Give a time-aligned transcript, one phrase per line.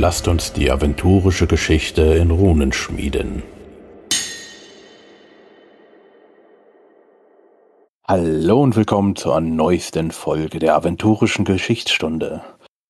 [0.00, 3.42] lasst uns die aventurische Geschichte in Runen schmieden.
[8.08, 12.42] Hallo und willkommen zur neuesten Folge der aventurischen Geschichtsstunde.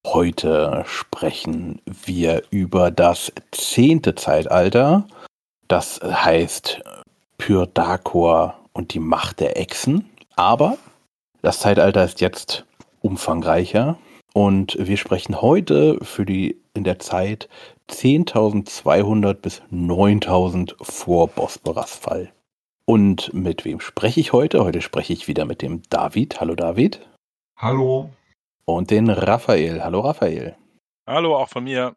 [0.07, 5.09] Heute sprechen wir über das zehnte Zeitalter,
[5.67, 6.81] das heißt
[7.39, 10.09] Pyrdakor und die Macht der Echsen.
[10.37, 10.79] Aber
[11.43, 12.67] das Zeitalter ist jetzt
[13.01, 13.99] umfangreicher
[14.33, 17.49] und wir sprechen heute für die in der Zeit
[17.91, 22.33] 10.200 bis 9.000 vor Bosporas Fall.
[22.85, 24.65] Und mit wem spreche ich heute?
[24.65, 26.41] Heute spreche ich wieder mit dem David.
[26.41, 27.01] Hallo David.
[27.57, 28.11] Hallo.
[28.65, 29.83] Und den Raphael.
[29.85, 30.57] Hallo Raphael.
[31.07, 31.95] Hallo, auch von mir.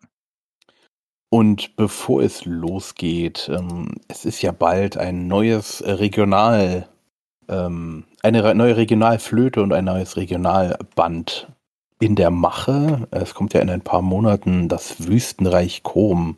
[1.30, 6.88] Und bevor es losgeht, ähm, es ist ja bald ein neues Regional,
[7.49, 11.48] ähm, eine neue Regionalflöte und ein neues Regionalband
[11.99, 13.08] in der Mache.
[13.12, 16.38] Es kommt ja in ein paar Monaten das Wüstenreich Kom.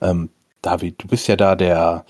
[0.00, 0.30] Ähm,
[0.62, 2.04] David, du bist ja da der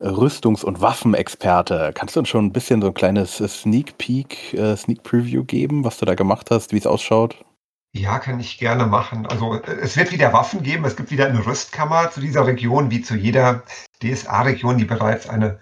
[0.00, 1.92] Rüstungs- und Waffenexperte.
[1.94, 5.84] Kannst du uns schon ein bisschen so ein kleines Sneak Peek, äh, Sneak Preview geben,
[5.84, 7.44] was du da gemacht hast, wie es ausschaut?
[7.92, 9.26] Ja, kann ich gerne machen.
[9.26, 10.84] Also es wird wieder Waffen geben.
[10.84, 13.64] Es gibt wieder eine Rüstkammer zu dieser Region, wie zu jeder
[14.02, 15.58] DSA-Region, die bereits eine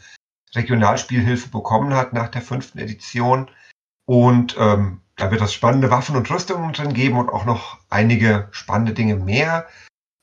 [0.54, 3.48] Regionalspielhilfe bekommen hat nach der fünften Edition.
[4.06, 8.48] Und ähm, da wird es spannende Waffen und Rüstungen drin geben und auch noch einige
[8.50, 9.66] spannende Dinge mehr.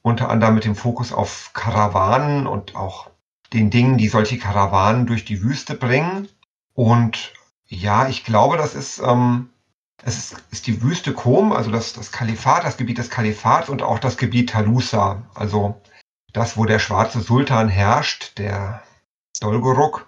[0.03, 3.09] Unter anderem mit dem Fokus auf Karawanen und auch
[3.53, 6.27] den Dingen, die solche Karawanen durch die Wüste bringen.
[6.73, 7.33] Und
[7.65, 9.49] ja, ich glaube, das ist, ähm,
[10.03, 13.81] es ist, ist die Wüste Kom, also das, das Kalifat, das Gebiet des Kalifats und
[13.81, 15.81] auch das Gebiet Talusa, also
[16.33, 18.83] das, wo der schwarze Sultan herrscht, der
[19.39, 20.07] Dolgoruk.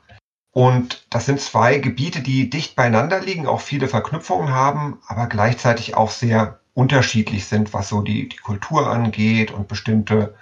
[0.57, 5.95] Und das sind zwei Gebiete, die dicht beieinander liegen, auch viele Verknüpfungen haben, aber gleichzeitig
[5.95, 10.33] auch sehr unterschiedlich sind, was so die, die Kultur angeht und bestimmte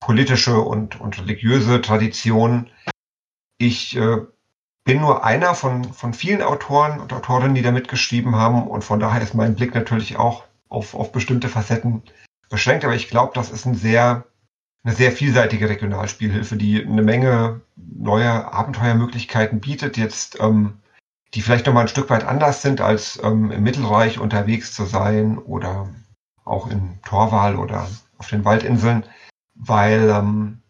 [0.00, 2.68] politische und, und religiöse Traditionen.
[3.58, 4.16] Ich äh,
[4.82, 8.98] bin nur einer von, von vielen Autoren und Autorinnen, die da mitgeschrieben haben und von
[8.98, 12.02] daher ist mein Blick natürlich auch auf, auf bestimmte Facetten
[12.48, 14.24] beschränkt, aber ich glaube, das ist ein sehr
[14.82, 20.78] eine sehr vielseitige Regionalspielhilfe, die eine Menge neue Abenteuermöglichkeiten bietet, jetzt ähm,
[21.34, 25.38] die vielleicht nochmal ein Stück weit anders sind, als ähm, im Mittelreich unterwegs zu sein
[25.38, 25.88] oder
[26.44, 27.88] auch in Torwal oder
[28.18, 29.04] auf den Waldinseln,
[29.54, 30.62] weil ähm,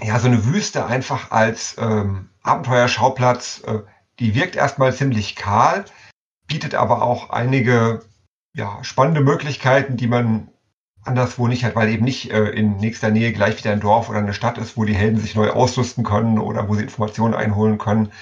[0.00, 3.80] ja so eine Wüste einfach als ähm, Abenteuerschauplatz, äh,
[4.18, 5.84] die wirkt erstmal ziemlich kahl,
[6.46, 8.02] bietet aber auch einige
[8.54, 10.48] ja, spannende Möglichkeiten, die man
[11.06, 14.18] anderswo nicht hat, weil eben nicht äh, in nächster Nähe gleich wieder ein Dorf oder
[14.18, 17.78] eine Stadt ist, wo die Helden sich neu ausrüsten können oder wo sie Informationen einholen
[17.78, 18.12] können.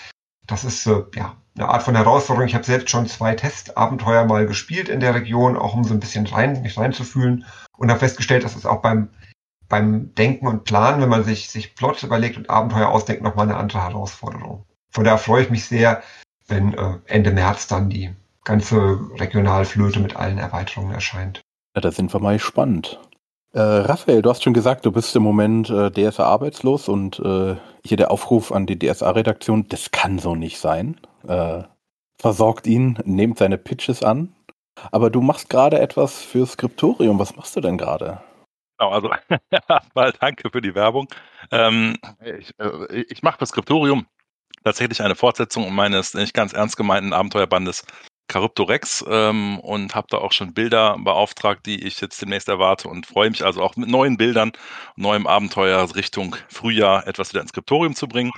[0.46, 2.48] Das ist äh, ja eine Art von Herausforderung.
[2.48, 6.00] Ich habe selbst schon zwei Testabenteuer mal gespielt in der Region, auch um so ein
[6.00, 7.44] bisschen rein, mich reinzufühlen
[7.76, 9.08] und habe festgestellt, dass es auch beim
[9.68, 13.56] beim Denken und Planen, wenn man sich sich Plots überlegt und Abenteuer ausdenkt, nochmal eine
[13.56, 14.64] andere Herausforderung.
[14.90, 16.02] Von daher freue ich mich sehr,
[16.46, 18.14] wenn äh, Ende März dann die
[18.44, 21.40] ganze Regionalflöte mit allen Erweiterungen erscheint.
[21.74, 23.00] Ja, da sind wir mal gespannt.
[23.52, 27.56] Äh, Raphael, du hast schon gesagt, du bist im Moment äh, DSA arbeitslos und äh,
[27.84, 31.00] hier der Aufruf an die DSA-Redaktion, das kann so nicht sein.
[31.26, 31.64] Äh,
[32.20, 34.34] versorgt ihn, nehmt seine Pitches an.
[34.92, 37.18] Aber du machst gerade etwas für Skriptorium.
[37.18, 38.20] Was machst du denn gerade?
[38.78, 39.10] Genau, also
[39.94, 41.08] mal danke für die Werbung.
[41.50, 44.06] Ähm, ich, äh, ich mache für Skriptorium
[44.64, 47.84] tatsächlich eine Fortsetzung meines nicht ganz ernst gemeinten Abenteuerbandes
[48.30, 53.06] Charybdorex ähm, und habe da auch schon Bilder beauftragt, die ich jetzt demnächst erwarte und
[53.06, 54.52] freue mich also auch mit neuen Bildern,
[54.96, 58.32] neuem Abenteuer Richtung Frühjahr etwas wieder ins Skriptorium zu bringen.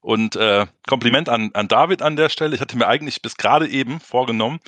[0.00, 2.54] Und äh, Kompliment an, an David an der Stelle.
[2.54, 4.60] Ich hatte mir eigentlich bis gerade eben vorgenommen,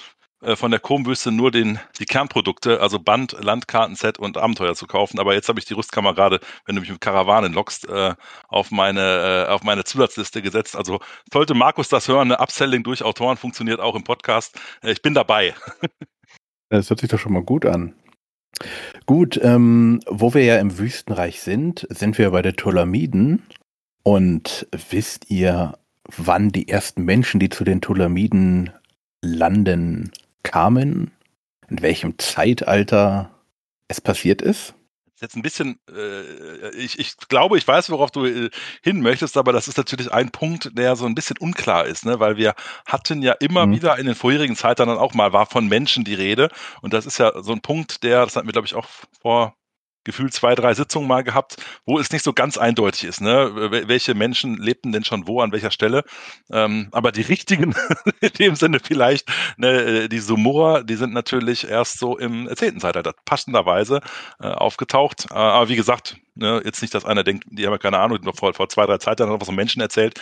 [0.55, 5.19] von der Komwüste nur den, die Kernprodukte, also Band, Landkartenset und Abenteuer zu kaufen.
[5.19, 8.15] Aber jetzt habe ich die Rüstkammer gerade, wenn du mich mit Karawanen lockst, äh,
[8.49, 10.77] auf, meine, äh, auf meine Zusatzliste gesetzt.
[10.77, 11.01] Also
[11.33, 14.59] sollte Markus das hören, eine Upselling durch Autoren funktioniert auch im Podcast.
[14.83, 15.55] Äh, ich bin dabei.
[16.73, 17.95] Das hört sich doch schon mal gut an.
[19.05, 23.43] Gut, ähm, wo wir ja im Wüstenreich sind, sind wir bei der Ptolemiden.
[24.05, 25.79] Und wisst ihr,
[26.17, 28.71] wann die ersten Menschen, die zu den Ptolemiden
[29.23, 30.13] landen,
[30.43, 31.11] kamen,
[31.69, 33.31] in welchem Zeitalter
[33.89, 34.75] es passiert ist?
[35.21, 38.51] jetzt ein bisschen, äh, ich, ich glaube, ich weiß, worauf du äh,
[38.83, 42.21] hin möchtest, aber das ist natürlich ein Punkt, der so ein bisschen unklar ist, ne?
[42.21, 42.55] weil wir
[42.87, 43.73] hatten ja immer mhm.
[43.73, 46.49] wieder in den vorherigen Zeiten dann auch mal, war von Menschen die Rede
[46.81, 48.87] und das ist ja so ein Punkt, der, das hatten wir glaube ich auch
[49.21, 49.55] vor
[50.05, 53.71] gefühlt zwei, drei Sitzungen mal gehabt, wo es nicht so ganz eindeutig ist, ne?
[53.87, 56.05] Welche Menschen lebten denn schon wo, an welcher Stelle.
[56.51, 57.75] Ähm, aber die richtigen,
[58.21, 62.81] in dem Sinne vielleicht, ne, die Sumura, die sind natürlich erst so im 10.
[62.81, 64.01] Zeitalter passenderweise
[64.41, 65.27] äh, aufgetaucht.
[65.31, 68.19] Äh, aber wie gesagt, ne, jetzt nicht, dass einer denkt, die haben ja keine Ahnung,
[68.23, 70.21] noch vor, vor zwei, drei Zeitaltern noch was von Menschen erzählt.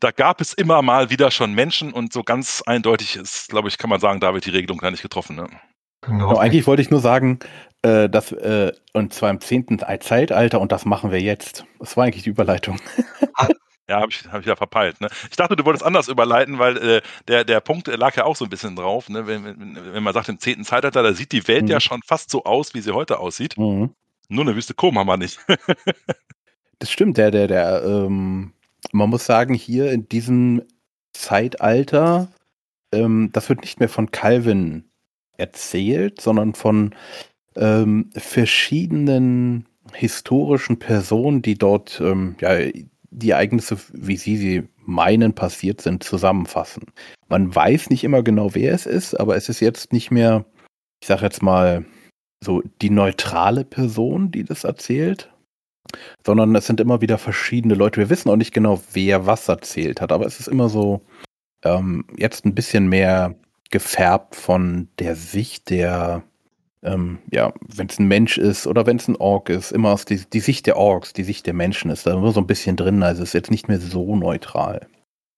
[0.00, 3.78] Da gab es immer mal wieder schon Menschen und so ganz eindeutig ist, glaube ich,
[3.78, 5.36] kann man sagen, da wird die Regelung gar nicht getroffen.
[5.36, 5.48] Ne?
[6.02, 6.28] Genau.
[6.28, 6.38] genau.
[6.38, 7.38] Eigentlich wollte ich nur sagen,
[7.86, 9.78] äh, dass, äh, und zwar im 10.
[10.00, 11.64] Zeitalter und das machen wir jetzt.
[11.78, 12.80] Das war eigentlich die Überleitung.
[13.88, 15.00] Ja, habe ich, hab ich ja verpeilt.
[15.00, 15.06] Ne?
[15.30, 18.44] Ich dachte, du wolltest anders überleiten, weil äh, der, der Punkt lag ja auch so
[18.44, 19.08] ein bisschen drauf.
[19.08, 19.28] Ne?
[19.28, 20.64] Wenn, wenn, wenn man sagt, im 10.
[20.64, 21.68] Zeitalter, da sieht die Welt mhm.
[21.68, 23.56] ja schon fast so aus, wie sie heute aussieht.
[23.56, 23.94] Mhm.
[24.28, 25.38] Nur eine Wüste Kom haben wir nicht.
[26.80, 28.54] das stimmt, der, der, der, ähm,
[28.90, 30.62] man muss sagen, hier in diesem
[31.12, 32.26] Zeitalter,
[32.90, 34.90] ähm, das wird nicht mehr von Calvin
[35.36, 36.92] erzählt, sondern von
[37.56, 42.56] ähm, verschiedenen historischen Personen, die dort ähm, ja,
[43.10, 46.84] die Ereignisse, wie sie sie meinen, passiert sind, zusammenfassen.
[47.28, 50.44] Man weiß nicht immer genau, wer es ist, aber es ist jetzt nicht mehr,
[51.00, 51.84] ich sage jetzt mal,
[52.44, 55.32] so die neutrale Person, die das erzählt,
[56.24, 57.98] sondern es sind immer wieder verschiedene Leute.
[57.98, 61.00] Wir wissen auch nicht genau, wer was erzählt hat, aber es ist immer so
[61.64, 63.34] ähm, jetzt ein bisschen mehr
[63.70, 66.22] gefärbt von der Sicht der,
[66.86, 70.04] ähm, ja, wenn es ein Mensch ist oder wenn es ein Ork ist, immer aus
[70.04, 72.76] die, die Sicht der Orks, die Sicht der Menschen ist da immer so ein bisschen
[72.76, 73.02] drin.
[73.02, 74.86] Also es ist jetzt nicht mehr so neutral.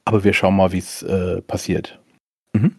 [0.04, 2.00] Aber wir schauen mal, wie es äh, passiert.
[2.52, 2.76] Mhm.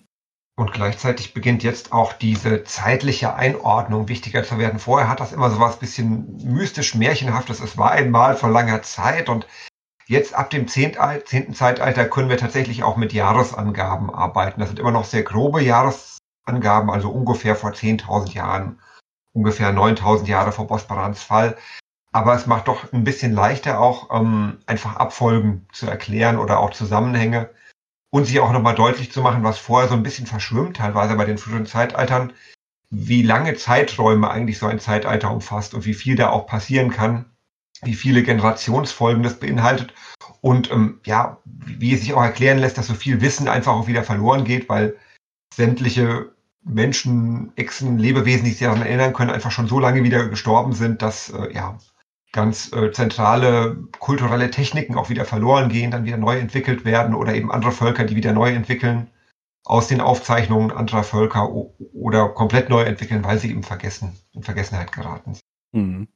[0.55, 4.79] Und gleichzeitig beginnt jetzt auch diese zeitliche Einordnung wichtiger zu werden.
[4.79, 7.61] Vorher hat das immer so was bisschen mystisch märchenhaftes.
[7.61, 9.47] Es war einmal vor langer Zeit und
[10.09, 10.95] Jetzt ab dem 10.
[11.53, 14.59] Zeitalter können wir tatsächlich auch mit Jahresangaben arbeiten.
[14.59, 15.61] Das sind immer noch sehr grobe
[16.49, 18.79] Jahresangaben, also ungefähr vor 10.000 Jahren,
[19.33, 21.57] ungefähr 9.000 Jahre vor Bosbarans Fall.
[22.11, 26.71] Aber es macht doch ein bisschen leichter auch ähm, einfach Abfolgen zu erklären oder auch
[26.71, 27.51] Zusammenhänge
[28.11, 31.25] und sich auch nochmal deutlich zu machen, was vorher so ein bisschen verschwimmt, teilweise bei
[31.25, 32.33] den früheren Zeitaltern,
[32.89, 37.25] wie lange Zeiträume eigentlich so ein Zeitalter umfasst und wie viel da auch passieren kann
[37.81, 39.93] wie viele Generationsfolgen das beinhaltet
[40.41, 43.87] und ähm, ja, wie es sich auch erklären lässt, dass so viel Wissen einfach auch
[43.87, 44.97] wieder verloren geht, weil
[45.53, 46.31] sämtliche
[46.63, 51.01] Menschen, Echsen, Lebewesen, die sich daran erinnern können, einfach schon so lange wieder gestorben sind,
[51.01, 51.77] dass äh, ja
[52.31, 57.33] ganz äh, zentrale kulturelle Techniken auch wieder verloren gehen, dann wieder neu entwickelt werden oder
[57.33, 59.07] eben andere Völker, die wieder neu entwickeln
[59.65, 61.49] aus den Aufzeichnungen anderer Völker
[61.93, 65.43] oder komplett neu entwickeln, weil sie eben vergessen, in Vergessenheit geraten sind.
[65.71, 66.07] Mhm.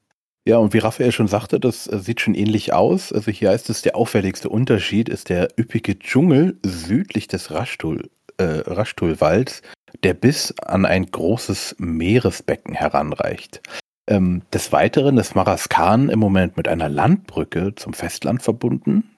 [0.45, 3.13] Ja, und wie Raphael schon sagte, das äh, sieht schon ähnlich aus.
[3.13, 8.43] Also hier heißt es, der auffälligste Unterschied ist der üppige Dschungel südlich des Raschtul, äh,
[8.43, 9.61] Raschtulwalds,
[10.03, 13.61] der bis an ein großes Meeresbecken heranreicht.
[14.07, 19.13] Ähm, des Weiteren ist Maraskan im Moment mit einer Landbrücke zum Festland verbunden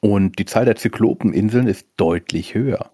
[0.00, 2.90] und die Zahl der Zyklopeninseln ist deutlich höher.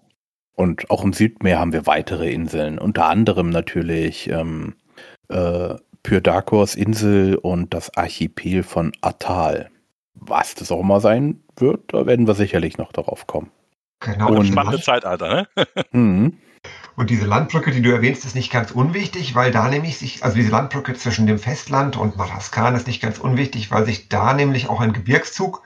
[0.55, 4.75] Und auch im Südmeer haben wir weitere Inseln, unter anderem natürlich ähm,
[5.29, 9.69] äh, Pyrdakos Insel und das Archipel von Atal.
[10.13, 13.51] Was das auch immer sein wird, da werden wir sicherlich noch darauf kommen.
[13.99, 14.35] Genau.
[14.35, 15.47] Und spannende Zeitalter,
[15.93, 16.33] ne?
[16.95, 20.35] Und diese Landbrücke, die du erwähnst, ist nicht ganz unwichtig, weil da nämlich sich, also
[20.35, 24.69] diese Landbrücke zwischen dem Festland und Maraskan ist nicht ganz unwichtig, weil sich da nämlich
[24.69, 25.63] auch ein Gebirgszug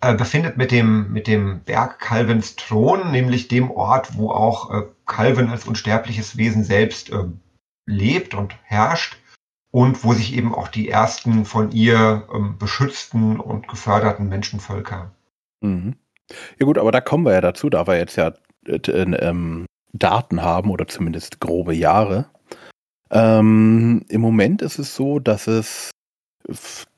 [0.00, 4.82] äh, befindet mit dem, mit dem Berg Calvins Thron, nämlich dem Ort, wo auch äh,
[5.06, 7.24] Calvin als unsterbliches Wesen selbst äh,
[7.86, 9.18] lebt und herrscht
[9.70, 15.10] und wo sich eben auch die ersten von ihr ähm, beschützten und geförderten Menschenvölker.
[15.60, 15.96] Mhm.
[16.58, 18.32] Ja gut, aber da kommen wir ja dazu, da wir jetzt ja
[18.66, 22.26] äh, ähm, Daten haben oder zumindest grobe Jahre.
[23.10, 25.90] Ähm, Im Moment ist es so, dass es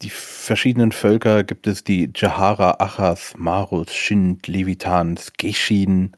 [0.01, 6.13] die verschiedenen Völker gibt es die Jahara, Achas, Marus, Shind, Levitans, Geshin,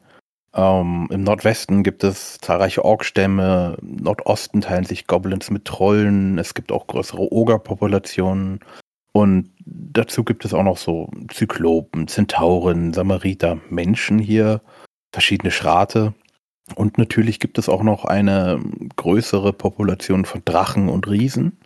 [0.55, 6.53] ähm, Im Nordwesten gibt es zahlreiche Orkstämme, im Nordosten teilen sich Goblins mit Trollen, es
[6.53, 8.61] gibt auch größere Ogerpopulationen
[9.11, 14.61] und dazu gibt es auch noch so Zyklopen, Zentauren, Samariter, Menschen hier,
[15.11, 16.13] verschiedene Schrate
[16.73, 18.59] und natürlich gibt es auch noch eine
[18.95, 21.57] größere Population von Drachen und Riesen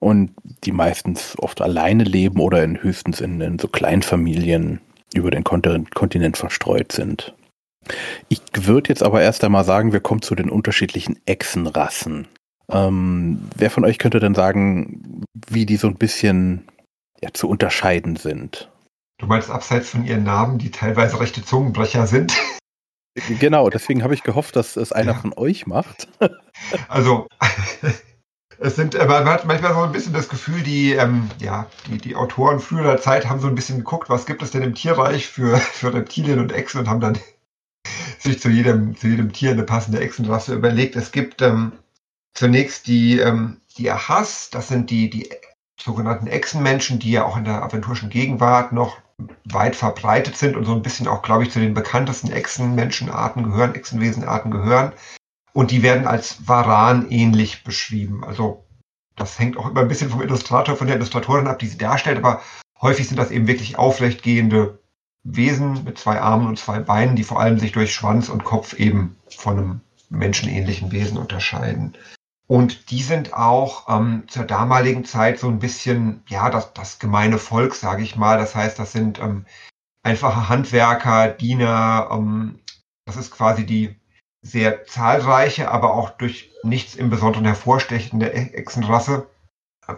[0.00, 0.32] und
[0.64, 4.80] die meistens oft alleine leben oder in höchstens in, in so Kleinfamilien
[5.14, 7.34] über den Kontinent verstreut sind.
[8.28, 12.28] Ich würde jetzt aber erst einmal sagen, wir kommen zu den unterschiedlichen Echsenrassen.
[12.70, 16.68] Ähm, wer von euch könnte denn sagen, wie die so ein bisschen
[17.22, 18.70] ja, zu unterscheiden sind?
[19.18, 22.32] Du meinst abseits von ihren Namen, die teilweise rechte Zungenbrecher sind?
[23.40, 25.18] Genau, deswegen habe ich gehofft, dass es einer ja.
[25.18, 26.08] von euch macht.
[26.88, 27.28] Also,
[28.60, 32.16] Es sind, man hat manchmal so ein bisschen das Gefühl, die, ähm, ja, die, die
[32.16, 35.56] Autoren früherer Zeit haben so ein bisschen geguckt, was gibt es denn im Tierreich für,
[35.58, 37.18] für Reptilien und Echsen und haben dann
[38.18, 40.96] sich zu jedem, zu jedem Tier eine passende Echsenrasse überlegt.
[40.96, 41.72] Es gibt ähm,
[42.34, 45.30] zunächst die, ähm, die Ahas, das sind die, die
[45.80, 48.98] sogenannten Echsenmenschen, die ja auch in der aventurischen Gegenwart noch
[49.44, 53.74] weit verbreitet sind und so ein bisschen auch, glaube ich, zu den bekanntesten Echsenmenschenarten gehören,
[53.74, 54.92] Echsenwesenarten gehören.
[55.52, 58.24] Und die werden als Varan ähnlich beschrieben.
[58.24, 58.64] Also
[59.16, 62.18] das hängt auch immer ein bisschen vom Illustrator, von der Illustratorin ab, die sie darstellt,
[62.18, 62.40] aber
[62.80, 64.78] häufig sind das eben wirklich aufrechtgehende
[65.24, 68.74] Wesen mit zwei Armen und zwei Beinen, die vor allem sich durch Schwanz und Kopf
[68.74, 69.80] eben von einem
[70.10, 71.96] menschenähnlichen Wesen unterscheiden.
[72.48, 77.38] Und die sind auch ähm, zur damaligen Zeit so ein bisschen, ja, das, das gemeine
[77.38, 78.38] Volk, sage ich mal.
[78.38, 79.44] Das heißt, das sind ähm,
[80.02, 82.08] einfache Handwerker, Diener.
[82.10, 82.58] Ähm,
[83.04, 83.96] das ist quasi die
[84.40, 89.28] sehr zahlreiche, aber auch durch nichts im Besonderen hervorstechende e-, Echsenrasse.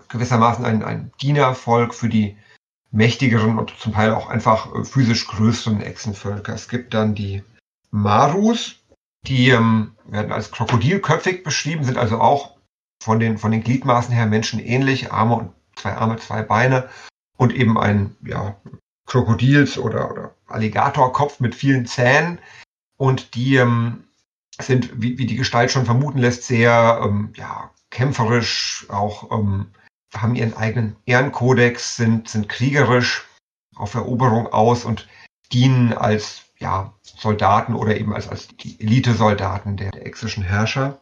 [0.08, 2.36] Gewissermaßen ein, ein Dienervolk für die
[2.90, 6.52] mächtigeren und zum Teil auch einfach äh, physisch größeren Echsenvölker.
[6.52, 7.44] Es gibt dann die
[7.92, 8.79] Marus,
[9.26, 12.56] die ähm, werden als krokodilköpfig beschrieben, sind also auch
[13.02, 16.88] von den, von den Gliedmaßen her menschenähnlich, Arme und zwei Arme, zwei Beine
[17.36, 18.56] und eben ein ja,
[19.06, 22.38] Krokodils- oder, oder Alligatorkopf mit vielen Zähnen.
[22.96, 24.04] Und die ähm,
[24.60, 29.70] sind, wie, wie die Gestalt schon vermuten lässt, sehr ähm, ja, kämpferisch, auch ähm,
[30.14, 33.26] haben ihren eigenen Ehrenkodex, sind, sind kriegerisch
[33.76, 35.08] auf Eroberung aus und
[35.52, 41.00] dienen als ja, Soldaten oder eben als, als die Elite-Soldaten der, der exischen Herrscher.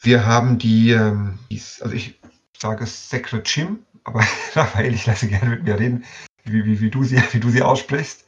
[0.00, 2.18] Wir haben die, ähm, die also ich
[2.56, 4.24] sage Secret Chim, aber
[4.54, 6.04] Raphael, ich lasse gerne mit mir reden,
[6.44, 8.24] wie, wie, wie, du, sie, wie du sie aussprichst.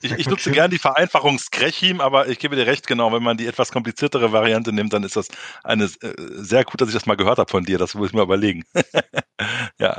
[0.00, 3.36] Ich, ich, nutze gerne die Vereinfachung Skrechim, aber ich gebe dir recht, genau, wenn man
[3.36, 5.28] die etwas kompliziertere Variante nimmt, dann ist das
[5.62, 8.14] eine äh, sehr gut, dass ich das mal gehört habe von dir, das muss ich
[8.14, 8.64] mir überlegen.
[9.78, 9.96] ja.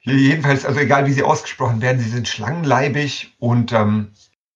[0.00, 4.12] Jedenfalls, also egal wie sie ausgesprochen werden, sie sind schlangenleibig und ähm,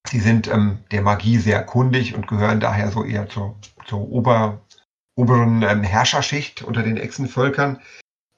[0.07, 3.57] Sie sind ähm, der Magie sehr kundig und gehören daher so eher zur,
[3.87, 4.61] zur Ober,
[5.17, 7.81] oberen ähm, Herrscherschicht unter den Echsenvölkern.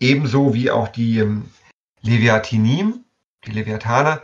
[0.01, 1.51] Ebenso wie auch die ähm,
[2.03, 3.05] Leviathinim,
[3.47, 4.23] die Leviathane,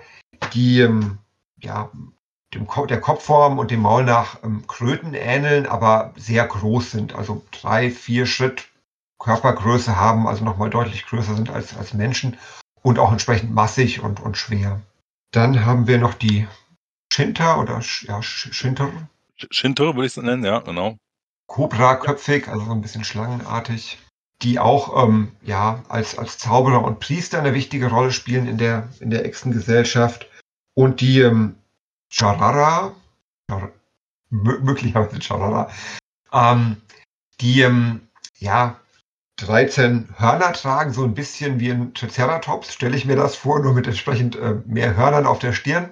[0.53, 1.19] die ähm,
[1.61, 1.91] ja,
[2.55, 7.15] dem Ko der Kopfform und dem Maul nach ähm, Kröten ähneln, aber sehr groß sind.
[7.15, 8.69] Also drei, vier Schritt
[9.19, 12.37] Körpergröße haben, also nochmal deutlich größer sind als, als Menschen
[12.83, 14.81] und auch entsprechend massig und, und schwer.
[15.33, 16.47] Dann haben wir noch die
[17.13, 18.91] Shinter oder ja, Shinter.
[19.51, 20.97] Shinter würde ich es nennen, ja, genau.
[21.47, 23.99] Cobra-köpfig, also so ein bisschen schlangenartig,
[24.41, 28.89] die auch ähm, ja, als, als Zauberer und Priester eine wichtige Rolle spielen in der,
[29.01, 30.27] in der Echsengesellschaft.
[30.73, 31.57] Und die ähm,
[32.09, 32.95] Charara,
[34.31, 35.71] möglicherweise Charara,
[36.33, 36.81] ähm,
[37.43, 38.81] die ähm, ja
[39.37, 43.75] 13 Hörner tragen, so ein bisschen wie ein Triceratops, stelle ich mir das vor, nur
[43.75, 45.91] mit entsprechend äh, mehr Hörnern auf der Stirn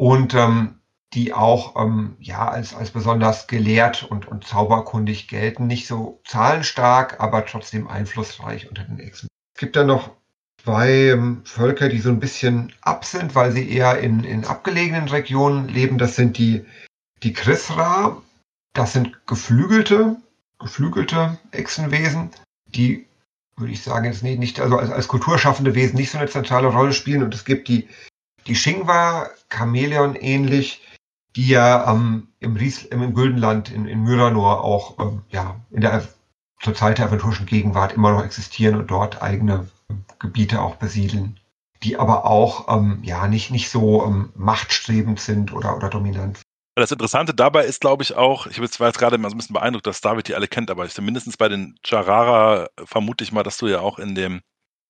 [0.00, 0.78] und ähm,
[1.12, 5.66] die auch ähm, ja als, als besonders gelehrt und, und zauberkundig gelten.
[5.66, 9.28] Nicht so zahlenstark, aber trotzdem einflussreich unter den Echsen.
[9.54, 10.12] Es gibt dann noch
[10.64, 15.06] zwei ähm, Völker, die so ein bisschen ab sind, weil sie eher in, in abgelegenen
[15.08, 15.98] Regionen leben.
[15.98, 16.64] Das sind die,
[17.22, 18.22] die Chrisra.
[18.72, 20.16] Das sind geflügelte,
[20.58, 22.30] geflügelte Echsenwesen,
[22.64, 23.06] die
[23.58, 26.68] würde ich sagen, jetzt nicht, nicht also als, als kulturschaffende Wesen nicht so eine zentrale
[26.68, 27.22] Rolle spielen.
[27.22, 27.86] Und es gibt die
[28.50, 30.82] die Shingwa, Chamäleon ähnlich,
[31.36, 36.06] die ja ähm, im, Ries, im Güldenland in, in Myranor auch ähm, ja, in der
[36.60, 39.68] zur Zeit der aventurischen Gegenwart immer noch existieren und dort eigene
[40.18, 41.38] Gebiete auch besiedeln,
[41.84, 46.42] die aber auch ähm, ja nicht, nicht so ähm, machtstrebend sind oder, oder dominant.
[46.74, 49.54] Das Interessante dabei ist, glaube ich, auch, ich war jetzt gerade mal so ein bisschen
[49.54, 53.44] beeindruckt, dass David die alle kennt, aber ich, mindestens bei den Charara vermute ich mal,
[53.44, 54.40] dass du ja auch in dem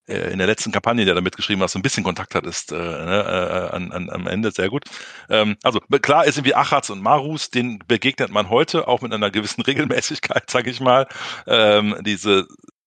[0.06, 3.70] in der letzten Kampagne, der da mitgeschrieben hast, so ein bisschen Kontakt hattest äh, ne,
[3.72, 4.84] äh, an, an, am Ende, sehr gut.
[5.28, 9.30] Ähm, also klar ist irgendwie Achats und Marus, den begegnet man heute auch mit einer
[9.30, 11.06] gewissen Regelmäßigkeit, sage ich mal.
[11.46, 12.46] Ähm, diese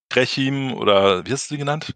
[0.09, 1.95] Krechim oder wie hast du sie genannt?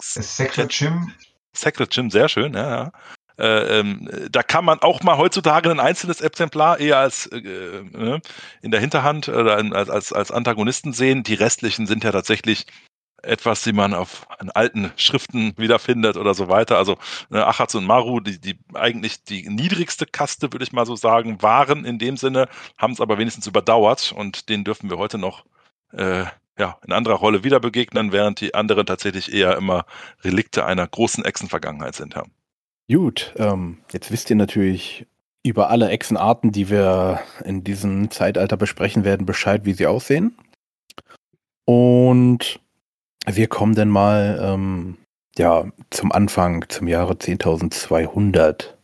[0.00, 1.12] Sacred Chim.
[1.54, 2.70] Sacred Chim, sehr schön, ja.
[2.70, 2.92] ja.
[3.38, 8.20] Äh, ähm, da kann man auch mal heutzutage ein einzelnes Exemplar eher als äh, äh,
[8.62, 11.22] in der Hinterhand oder als, als, als Antagonisten sehen.
[11.22, 12.66] Die restlichen sind ja tatsächlich
[13.26, 16.78] etwas, die man auf alten Schriften wiederfindet oder so weiter.
[16.78, 16.96] Also
[17.28, 21.42] ne, Achatz und Maru, die, die eigentlich die niedrigste Kaste, würde ich mal so sagen,
[21.42, 25.44] waren in dem Sinne, haben es aber wenigstens überdauert und denen dürfen wir heute noch
[25.92, 26.24] äh,
[26.58, 29.84] ja, in anderer Rolle wieder begegnen, während die anderen tatsächlich eher immer
[30.24, 32.14] Relikte einer großen Echsenvergangenheit sind.
[32.14, 32.24] Ja.
[32.88, 35.06] Gut, ähm, jetzt wisst ihr natürlich
[35.42, 40.36] über alle Echsenarten, die wir in diesem Zeitalter besprechen werden, Bescheid, wie sie aussehen.
[41.64, 42.60] Und
[43.26, 44.98] wir kommen denn mal ähm,
[45.36, 48.74] ja, zum Anfang, zum Jahre 10.200,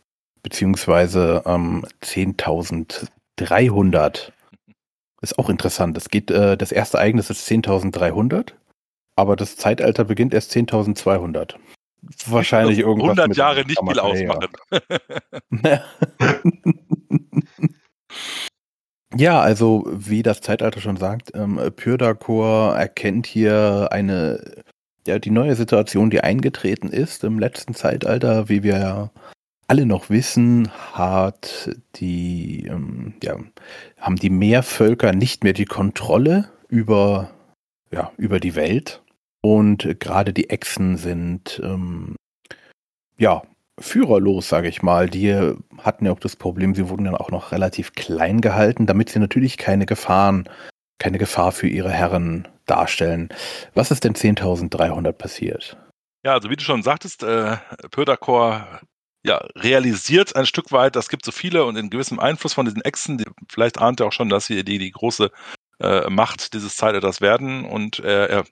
[0.43, 4.31] beziehungsweise ähm, 10.300.
[5.21, 5.95] Ist auch interessant.
[5.95, 8.51] Das geht, äh, das erste Ereignis ist 10.300,
[9.15, 11.53] aber das Zeitalter beginnt erst 10.200.
[12.25, 14.47] Wahrscheinlich irgendwas 100 Jahre nicht viel ausmachen.
[15.63, 15.83] Ja,
[19.41, 24.63] also wie das Zeitalter schon sagt, ähm, Pyrdakor erkennt hier eine,
[25.05, 29.11] ja, die neue Situation, die eingetreten ist im letzten Zeitalter, wie wir ja
[29.67, 33.37] alle noch wissen, hat die, ähm, ja,
[33.97, 37.31] haben die Meervölker nicht mehr die Kontrolle über,
[37.91, 39.01] ja, über die Welt.
[39.41, 42.15] Und gerade die Echsen sind, ähm,
[43.17, 43.43] ja,
[43.83, 45.09] führerlos, sage ich mal.
[45.09, 45.33] Die
[45.77, 49.19] hatten ja auch das Problem, sie wurden dann auch noch relativ klein gehalten, damit sie
[49.19, 50.49] natürlich keine Gefahren,
[50.99, 53.29] keine Gefahr für ihre Herren darstellen.
[53.73, 55.77] Was ist denn 10.300 passiert?
[56.25, 57.57] Ja, also wie du schon sagtest, äh,
[57.91, 58.81] Pödakor
[59.25, 62.81] ja, realisiert ein Stück weit, das gibt so viele und in gewissem Einfluss von diesen
[62.81, 65.31] Echsen, die, vielleicht ahnt er auch schon, dass sie die, die große
[65.79, 68.43] äh, Macht dieses Zeitalters werden und äh, er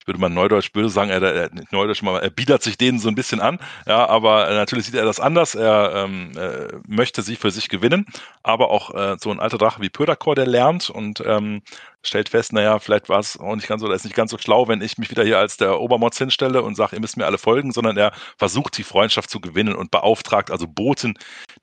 [0.00, 3.08] ich würde mal neudeutsch böse sagen, er, er neudeutsch mal, er biedert sich denen so
[3.08, 5.54] ein bisschen an, ja, aber äh, natürlich sieht er das anders.
[5.54, 8.06] Er ähm, äh, möchte sie für sich gewinnen,
[8.42, 11.62] aber auch äh, so ein alter Drache wie Pödakor, der lernt und ähm,
[12.02, 14.68] stellt fest, naja, vielleicht war es auch nicht ganz so, ist nicht ganz so schlau,
[14.68, 17.38] wenn ich mich wieder hier als der Obermotz hinstelle und sage, ihr müsst mir alle
[17.38, 21.18] folgen, sondern er versucht die Freundschaft zu gewinnen und beauftragt also Boten,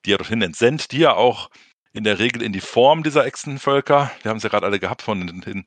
[0.06, 1.50] die er dorthin entsendet, die er auch
[1.94, 5.02] in der Regel in die Form dieser Echsenvölker, wir haben es ja gerade alle gehabt
[5.02, 5.66] von den, den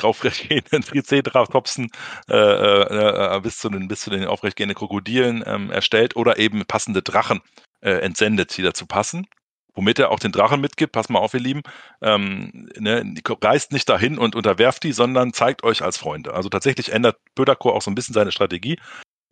[0.00, 1.90] aufrechtgehenden Triceratopsen
[2.28, 6.64] äh, äh, äh, bis, zu den, bis zu den aufrechtgehenden Krokodilen ähm, erstellt oder eben
[6.66, 7.40] passende Drachen
[7.80, 9.26] äh, entsendet, die dazu passen.
[9.74, 11.62] Womit er auch den Drachen mitgibt, pass mal auf, ihr Lieben,
[12.02, 16.34] ähm, ne, reist nicht dahin und unterwerft die, sondern zeigt euch als Freunde.
[16.34, 18.78] Also tatsächlich ändert Pödakor auch so ein bisschen seine Strategie.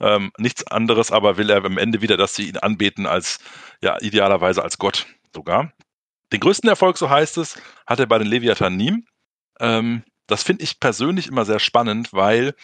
[0.00, 3.38] Ähm, nichts anderes, aber will er am Ende wieder, dass sie ihn anbeten als,
[3.82, 5.72] ja, idealerweise als Gott sogar.
[6.32, 9.04] Den größten Erfolg, so heißt es, hat er bei den Leviathanim.
[9.58, 12.54] Ähm, das finde ich persönlich immer sehr spannend, weil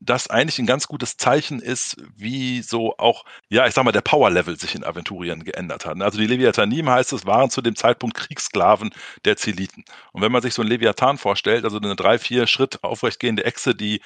[0.00, 4.00] das eigentlich ein ganz gutes Zeichen ist, wie so auch, ja, ich sag mal, der
[4.00, 6.00] Power-Level sich in Aventurien geändert hat.
[6.00, 8.90] Also die Leviathanim heißt es, waren zu dem Zeitpunkt Kriegssklaven
[9.24, 9.84] der Zeliten.
[10.12, 13.74] Und wenn man sich so ein Leviathan vorstellt, also eine drei, vier Schritt aufrechtgehende Echse,
[13.74, 14.00] die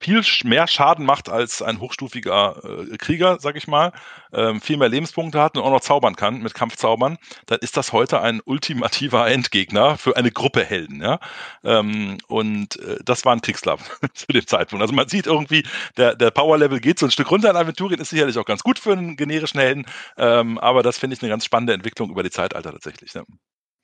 [0.00, 3.92] viel mehr Schaden macht als ein hochstufiger äh, Krieger, sag ich mal,
[4.32, 7.92] ähm, viel mehr Lebenspunkte hat und auch noch zaubern kann mit Kampfzaubern, dann ist das
[7.92, 11.02] heute ein ultimativer Endgegner für eine Gruppe Helden.
[11.02, 11.18] Ja?
[11.64, 14.82] Ähm, und äh, das war ein Kriegsklav zu dem Zeitpunkt.
[14.82, 15.64] Also man sieht irgendwie,
[15.96, 18.78] der, der Power-Level geht so ein Stück runter in Aventurien, ist sicherlich auch ganz gut
[18.78, 19.86] für einen generischen Helden,
[20.18, 23.14] ähm, aber das finde ich eine ganz spannende Entwicklung über die Zeitalter tatsächlich.
[23.14, 23.22] Ja.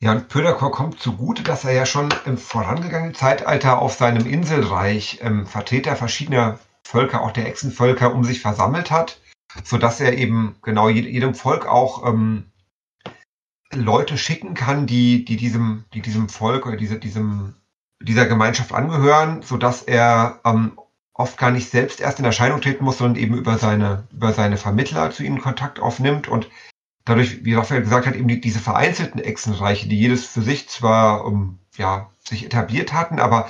[0.02, 5.20] Ja, und Pöderkor kommt zugute, dass er ja schon im vorangegangenen Zeitalter auf seinem Inselreich
[5.22, 9.20] ähm, Vertreter verschiedener Völker, auch der Echsenvölker, um sich versammelt hat,
[9.62, 12.50] sodass er eben genau jedem Volk auch ähm,
[13.72, 17.54] Leute schicken kann, die, die, diesem, die diesem Volk oder diese, diesem,
[18.00, 20.72] dieser Gemeinschaft angehören, sodass er ähm,
[21.14, 24.56] oft gar nicht selbst erst in Erscheinung treten muss, sondern eben über seine, über seine
[24.56, 26.48] Vermittler zu ihnen Kontakt aufnimmt und
[27.04, 31.24] dadurch, wie Raphael gesagt hat, eben die, diese vereinzelten Echsenreiche, die jedes für sich zwar
[31.24, 33.48] um, ja, sich etabliert hatten, aber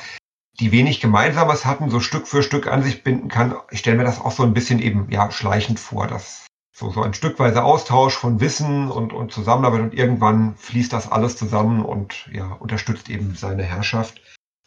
[0.61, 3.55] die wenig Gemeinsames hatten, so Stück für Stück an sich binden kann.
[3.71, 7.03] Ich stelle mir das auch so ein bisschen eben ja schleichend vor, dass so, so
[7.03, 12.29] ein stückweise Austausch von Wissen und, und Zusammenarbeit und irgendwann fließt das alles zusammen und
[12.33, 14.21] ja, unterstützt eben seine Herrschaft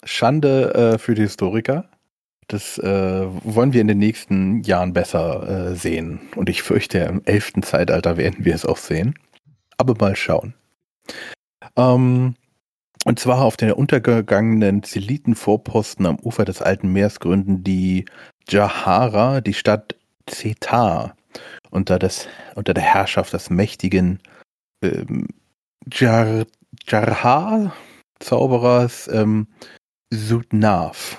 [0.05, 1.89] Schande äh, für die Historiker.
[2.49, 6.21] Das äh, wollen wir in den nächsten Jahren besser äh, sehen.
[6.35, 9.15] Und ich fürchte, im elften Zeitalter werden wir es auch sehen.
[9.77, 10.55] Aber mal schauen.
[11.77, 12.35] Ähm,
[13.05, 18.05] Und zwar auf den untergegangenen Zelitenvorposten am Ufer des Alten Meers gründen die
[18.49, 21.17] Jahara die Stadt Zetar
[21.71, 24.21] unter, des, unter der Herrschaft des mächtigen
[24.83, 25.29] ähm,
[25.91, 26.45] Jar,
[26.87, 27.73] Jarha
[28.19, 29.47] Zauberers ähm,
[30.11, 31.19] Sudnav.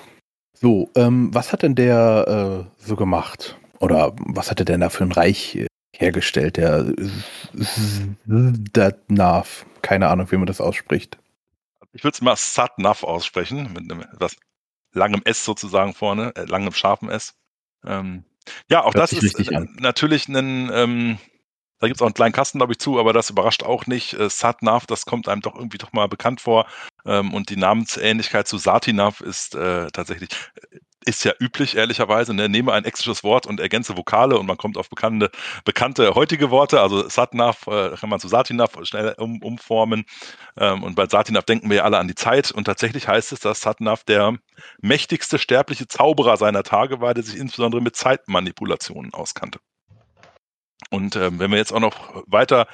[0.54, 3.58] So, ähm, was hat denn der äh, so gemacht?
[3.80, 5.66] Oder was hat er denn da für ein Reich äh,
[5.96, 6.92] hergestellt, der
[8.24, 9.66] Sudnav?
[9.82, 11.18] Keine Ahnung, wie man das ausspricht.
[11.92, 14.36] Ich würde es mal Satnav aussprechen, mit einem etwas
[14.92, 17.34] langem S sozusagen vorne, äh, langem scharfen S.
[17.84, 18.24] Ähm,
[18.68, 21.18] ja, auch Hört das ist äh, natürlich ein, ähm,
[21.78, 24.14] da gibt es auch einen kleinen Kasten, glaube ich, zu, aber das überrascht auch nicht.
[24.14, 26.66] Äh, Satnav, das kommt einem doch irgendwie doch mal bekannt vor.
[27.06, 30.30] Ähm, und die Namensähnlichkeit zu Satinav ist äh, tatsächlich
[31.04, 32.34] ist ja üblich, ehrlicherweise.
[32.34, 32.48] Ne?
[32.48, 35.30] Nehme ein exisches Wort und ergänze Vokale und man kommt auf bekannte,
[35.64, 36.80] bekannte heutige Worte.
[36.80, 40.04] Also Satnav äh, kann man zu Satinav schnell um, umformen.
[40.56, 42.52] Ähm, und bei Satinav denken wir ja alle an die Zeit.
[42.52, 44.36] Und tatsächlich heißt es, dass Satnav der
[44.80, 49.58] mächtigste sterbliche Zauberer seiner Tage war, der sich insbesondere mit Zeitmanipulationen auskannte.
[50.90, 52.66] Und ähm, wenn wir jetzt auch noch weiter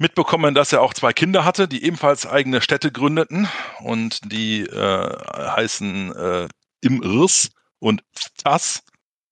[0.00, 3.48] mitbekommen, dass er auch zwei Kinder hatte, die ebenfalls eigene Städte gründeten
[3.80, 6.48] und die äh, heißen äh,
[6.80, 8.02] Imrs und
[8.42, 8.82] Tas.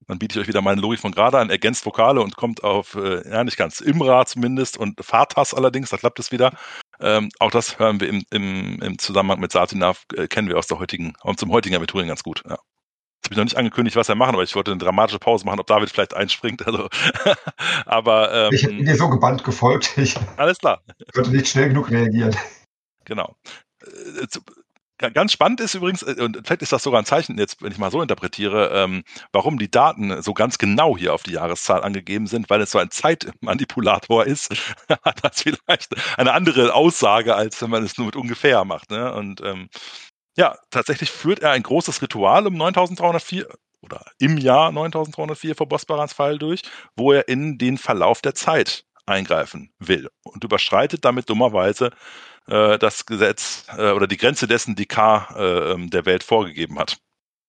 [0.07, 2.95] Dann biete ich euch wieder meine Logik von gerade an, ergänzt Vokale und kommt auf,
[2.95, 6.53] äh, ja nicht ganz, Imra zumindest und Fatas allerdings, da klappt es wieder.
[7.01, 10.67] Ähm, auch das hören wir im, im, im Zusammenhang mit Satinav, äh, kennen wir aus
[10.67, 12.43] der heutigen, zum heutigen Abiturien ganz gut.
[12.49, 12.59] Ja.
[13.19, 15.45] Jetzt habe ich noch nicht angekündigt, was er machen, aber ich wollte eine dramatische Pause
[15.45, 16.67] machen, ob David vielleicht einspringt.
[16.67, 16.89] Also,
[17.87, 19.93] aber ähm, ich bin dir so gebannt gefolgt.
[19.97, 20.83] Ich alles klar.
[21.13, 22.35] konnte nicht schnell genug reagieren.
[23.05, 23.35] Genau.
[23.83, 24.27] Äh,
[24.99, 27.79] Ganz spannend ist übrigens, äh, und vielleicht ist das sogar ein Zeichen, jetzt, wenn ich
[27.79, 32.27] mal so interpretiere, ähm, warum die Daten so ganz genau hier auf die Jahreszahl angegeben
[32.27, 34.51] sind, weil es so ein Zeitmanipulator ist,
[35.05, 38.91] hat das vielleicht eine andere Aussage, als wenn man es nur mit ungefähr macht.
[38.91, 39.15] Ne?
[39.15, 39.69] Und ähm,
[40.39, 43.49] ja, tatsächlich führt er ein großes Ritual um 9304
[43.83, 46.63] oder im Jahr 9304 vor Bosbarans Fall durch,
[46.97, 51.91] wo er in den Verlauf der Zeit eingreifen will und überschreitet damit dummerweise
[52.47, 56.99] äh, das Gesetz äh, oder die Grenze dessen, die K äh, der Welt vorgegeben hat.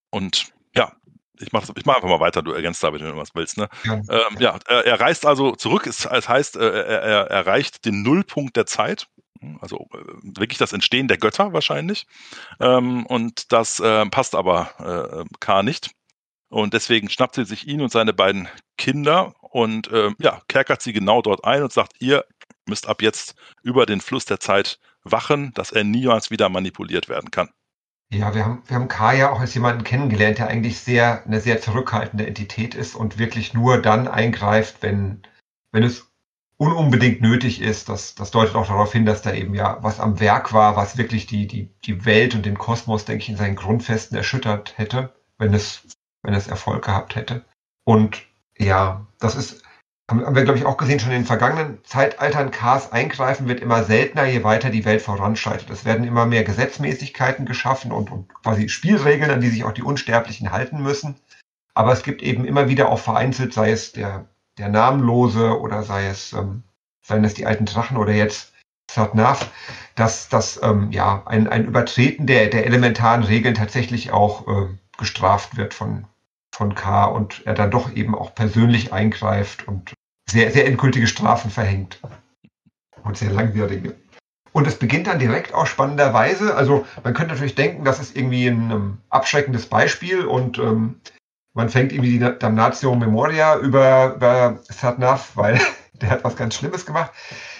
[0.09, 0.93] Und ja,
[1.39, 3.57] ich mache ich mach einfach mal weiter, du ergänzt damit, wenn du was willst.
[3.57, 3.69] Ne?
[3.83, 7.85] Ja, ähm, ja er, er, reist also zurück, es, es heißt, äh, er, er erreicht
[7.85, 9.07] den Nullpunkt der Zeit,
[9.61, 12.07] also äh, wirklich das Entstehen der Götter wahrscheinlich.
[12.59, 15.91] Ähm, und das äh, passt aber äh, K nicht.
[16.49, 18.47] Und deswegen schnappt sie sich ihn und seine beiden
[18.77, 22.25] Kinder und äh, ja, kerkert sie genau dort ein und sagt, ihr
[22.65, 27.31] müsst ab jetzt über den Fluss der Zeit wachen, dass er niemals wieder manipuliert werden
[27.31, 27.49] kann.
[28.11, 31.39] Ja, wir haben, wir haben K ja auch als jemanden kennengelernt, der eigentlich sehr, eine
[31.39, 35.21] sehr zurückhaltende Entität ist und wirklich nur dann eingreift, wenn,
[35.71, 36.08] wenn es
[36.59, 37.89] ununbedingt nötig ist.
[37.89, 40.97] Das, das deutet auch darauf hin, dass da eben ja was am Werk war, was
[40.97, 45.13] wirklich die, die, die Welt und den Kosmos, denke ich, in seinen Grundfesten erschüttert hätte,
[45.37, 45.87] wenn es,
[46.21, 47.45] wenn es Erfolg gehabt hätte.
[47.85, 48.25] Und
[48.57, 49.63] ja, das ist,
[50.11, 53.85] haben wir, glaube ich, auch gesehen, schon in den vergangenen Zeitaltern, Cars eingreifen wird immer
[53.85, 55.69] seltener, je weiter die Welt voranschreitet.
[55.69, 59.83] Es werden immer mehr Gesetzmäßigkeiten geschaffen und, und quasi Spielregeln, an die sich auch die
[59.83, 61.15] Unsterblichen halten müssen.
[61.73, 64.27] Aber es gibt eben immer wieder auch vereinzelt, sei es der,
[64.59, 66.63] der Namenlose oder sei es, ähm,
[67.01, 68.53] seien es die alten Drachen oder jetzt
[68.91, 69.49] Satnav,
[69.95, 74.67] dass, dass ähm, ja, ein, ein Übertreten der, der elementaren Regeln tatsächlich auch äh,
[74.97, 76.05] gestraft wird von,
[76.53, 79.93] von K und er dann doch eben auch persönlich eingreift und
[80.29, 82.01] sehr, sehr endgültige Strafen verhängt.
[83.03, 83.95] Und sehr langwierige.
[84.51, 86.55] Und es beginnt dann direkt auch spannenderweise.
[86.55, 90.99] Also man könnte natürlich denken, das ist irgendwie ein um, abschreckendes Beispiel und ähm,
[91.53, 95.59] man fängt irgendwie die Damnatio Memoria über, über Satnav, weil
[95.93, 97.11] der hat was ganz Schlimmes gemacht.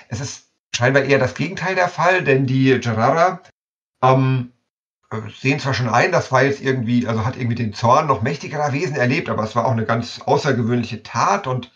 [0.08, 3.42] Es ist scheinbar eher das Gegenteil der Fall, denn die Gerara
[4.04, 4.54] ähm,
[5.40, 8.74] sehen zwar schon ein, das war jetzt irgendwie, also hat irgendwie den Zorn noch mächtigerer
[8.74, 11.72] Wesen erlebt, aber es war auch eine ganz außergewöhnliche Tat und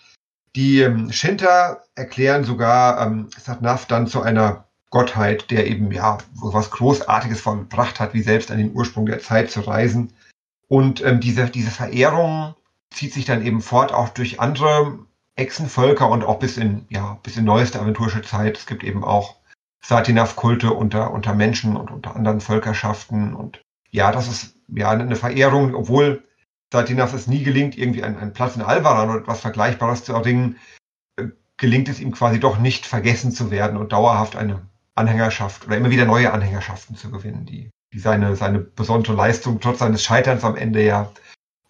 [0.55, 6.69] die ähm, Shinta erklären sogar ähm, Satnav dann zu einer Gottheit, der eben ja was
[6.69, 10.13] Großartiges vollbracht hat, wie selbst an den Ursprung der Zeit zu reisen.
[10.73, 12.55] Und ähm, diese, diese Verehrung
[12.89, 14.97] zieht sich dann eben fort auch durch andere
[15.35, 18.57] Echsenvölker und auch bis in, ja, bis in neueste aventurische Zeit.
[18.57, 19.35] Es gibt eben auch
[19.85, 23.35] Satinav-Kulte unter, unter Menschen und unter anderen Völkerschaften.
[23.35, 26.23] Und ja, das ist ja eine Verehrung, obwohl
[26.71, 30.57] Satinav es nie gelingt, irgendwie einen, einen Platz in Alvaran oder etwas Vergleichbares zu erringen,
[31.17, 35.77] äh, gelingt es ihm quasi doch nicht vergessen zu werden und dauerhaft eine Anhängerschaft oder
[35.77, 40.43] immer wieder neue Anhängerschaften zu gewinnen, die, die seine, seine besondere Leistung trotz seines Scheiterns
[40.43, 41.11] am Ende ja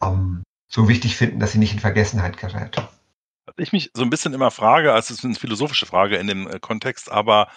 [0.02, 2.78] ähm, so wichtig finden, dass sie nicht in Vergessenheit gerät.
[3.46, 6.28] Was ich mich so ein bisschen immer frage, also es ist eine philosophische Frage in
[6.28, 7.50] dem äh, Kontext, aber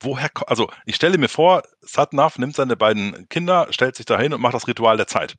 [0.00, 4.40] woher, also ich stelle mir vor, Satnav nimmt seine beiden Kinder, stellt sich dahin und
[4.40, 5.34] macht das Ritual der Zeit.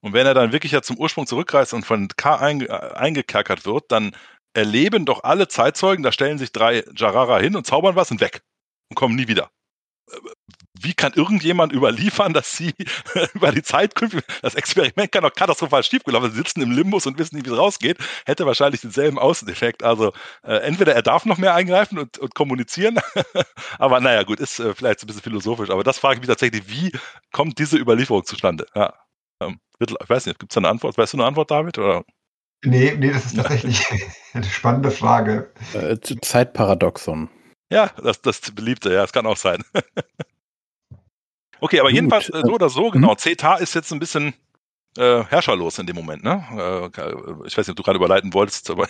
[0.00, 3.90] Und wenn er dann wirklich ja zum Ursprung zurückreist und von K einge eingekerkert wird,
[3.90, 4.14] dann
[4.54, 8.42] erleben doch alle Zeitzeugen, da stellen sich drei Jarara hin und zaubern was und weg
[8.88, 9.50] und kommen nie wieder
[10.84, 12.74] wie kann irgendjemand überliefern, dass sie
[13.34, 13.94] über die Zeit
[14.42, 17.58] das Experiment kann doch katastrophal schiefgelaufen, sie sitzen im Limbus und wissen nicht, wie es
[17.58, 19.82] rausgeht, hätte wahrscheinlich denselben Außeneffekt.
[19.82, 22.98] Also äh, entweder er darf noch mehr eingreifen und, und kommunizieren,
[23.78, 26.68] aber naja, gut, ist äh, vielleicht ein bisschen philosophisch, aber das frage ich mich tatsächlich,
[26.68, 26.92] wie
[27.32, 28.66] kommt diese Überlieferung zustande?
[28.74, 28.94] Ja,
[29.40, 30.96] ähm, ich weiß nicht, gibt es da eine Antwort?
[30.96, 31.78] Weißt du eine Antwort, David?
[31.78, 32.04] Oder?
[32.64, 33.84] Nee, nee, das ist tatsächlich
[34.32, 35.50] eine spannende Frage.
[35.74, 37.28] Äh, Zeitparadoxon.
[37.70, 39.64] Ja, das, das beliebte, ja, es kann auch sein.
[41.60, 41.96] Okay, aber Gut.
[41.96, 43.12] jedenfalls äh, so oder so, genau.
[43.12, 43.18] Mhm.
[43.18, 44.34] CETA ist jetzt ein bisschen
[44.96, 46.22] äh, herrscherlos in dem Moment.
[46.22, 46.44] Ne?
[46.52, 48.86] Äh, ich weiß nicht, ob du gerade überleiten wolltest, aber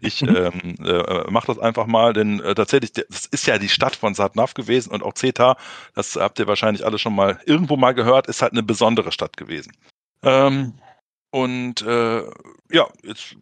[0.00, 0.36] ich mhm.
[0.36, 4.14] ähm, äh, mache das einfach mal, denn äh, tatsächlich, das ist ja die Stadt von
[4.14, 5.56] Satnav gewesen und auch CETA,
[5.94, 9.36] das habt ihr wahrscheinlich alle schon mal irgendwo mal gehört, ist halt eine besondere Stadt
[9.36, 9.72] gewesen.
[10.22, 10.74] Ähm,
[11.30, 12.22] und äh,
[12.70, 13.36] ja, jetzt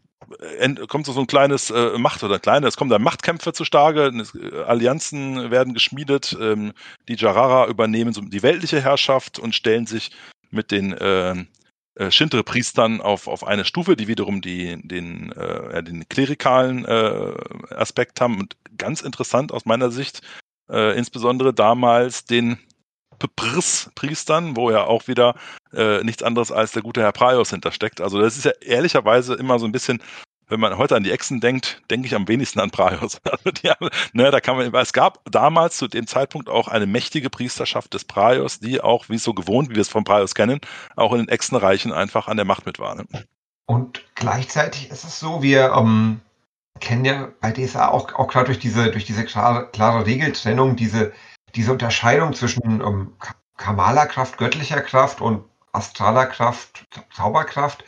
[0.88, 5.50] kommt so ein kleines äh, Macht oder kleine, es kommen dann Machtkämpfe zutage, äh, Allianzen
[5.50, 6.72] werden geschmiedet, ähm,
[7.08, 10.12] die Jarara übernehmen so die weltliche Herrschaft und stellen sich
[10.50, 11.48] mit den ähm,
[11.96, 17.34] äh, Shintre-Priestern auf, auf eine Stufe, die wiederum die, den, äh, den klerikalen äh,
[17.70, 18.40] Aspekt haben.
[18.40, 20.20] Und ganz interessant aus meiner Sicht,
[20.70, 22.58] äh, insbesondere damals den
[23.94, 25.34] Priestern, wo ja auch wieder
[25.72, 28.00] äh, nichts anderes als der gute Herr Praios hintersteckt.
[28.00, 30.02] Also das ist ja ehrlicherweise immer so ein bisschen,
[30.48, 33.20] wenn man heute an die Echsen denkt, denke ich am wenigsten an Praios.
[33.64, 37.94] Also ne, da kann man, es gab damals zu dem Zeitpunkt auch eine mächtige Priesterschaft
[37.94, 40.60] des Praios, die auch, wie es so gewohnt, wie wir es von Praios kennen,
[40.96, 42.94] auch in den Echsenreichen einfach an der Macht mit war.
[42.94, 43.06] Ne?
[43.66, 46.20] Und gleichzeitig ist es so, wir ähm,
[46.80, 51.12] kennen ja bei DSA auch, auch gerade durch diese, durch diese klare, klare Regeltrennung, diese
[51.54, 53.12] diese Unterscheidung zwischen ähm,
[53.56, 57.84] Kamala-Kraft, göttlicher Kraft und astraler Kraft, Zauberkraft.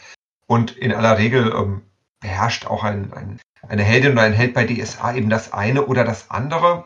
[0.46, 1.83] Und in aller Regel ähm,
[2.20, 6.05] beherrscht auch ein, ein, eine Heldin oder ein Held bei DSA eben das eine oder
[6.05, 6.85] das andere.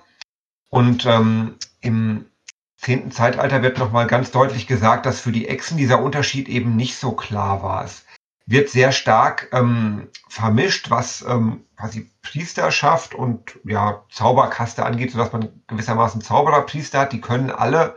[0.70, 2.26] Und ähm, im
[2.76, 6.96] zehnten Zeitalter wird nochmal ganz deutlich gesagt, dass für die Echsen dieser Unterschied eben nicht
[6.96, 7.84] so klar war.
[7.84, 8.06] Es
[8.50, 15.62] wird sehr stark ähm, vermischt, was ähm, quasi Priesterschaft und ja, Zauberkaste angeht, sodass man
[15.68, 17.12] gewissermaßen Zaubererpriester hat.
[17.12, 17.96] Die können alle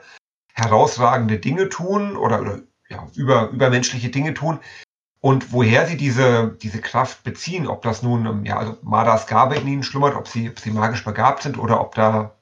[0.54, 4.60] herausragende Dinge tun oder, oder ja, über, übermenschliche Dinge tun.
[5.22, 9.56] Und woher sie diese, diese Kraft beziehen, ob das nun, ähm, ja, also Madas Gabe
[9.56, 12.36] in ihnen schlummert, ob sie, ob sie magisch begabt sind oder ob da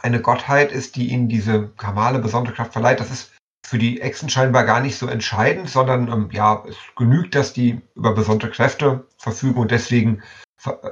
[0.00, 3.32] eine Gottheit ist, die ihnen diese kamale besondere Kraft verleiht, das ist
[3.66, 7.80] für die Echsen scheinbar gar nicht so entscheidend, sondern ähm, ja, es genügt, dass die
[7.94, 10.22] über besondere Kräfte verfügen und deswegen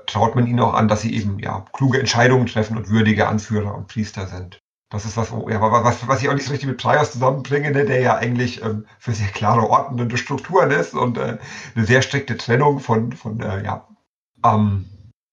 [0.06, 3.74] traut man ihnen auch an, dass sie eben ja kluge Entscheidungen treffen und würdige Anführer
[3.74, 4.58] und Priester sind.
[4.90, 7.84] Das ist was, ja, was, was ich auch nicht so richtig mit Prios zusammenbringe, ne,
[7.84, 11.38] der ja eigentlich ähm, für sehr klare ordnende Strukturen ist und äh,
[11.74, 13.88] eine sehr strikte Trennung von, von äh, ja,
[14.44, 14.86] ähm,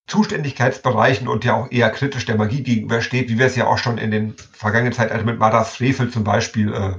[0.08, 3.98] Zuständigkeitsbereichen und ja auch eher kritisch der Magie gegenübersteht, wie wir es ja auch schon
[3.98, 6.94] in den vergangenen Zeitaltern mit Madas Frevel zum Beispiel äh,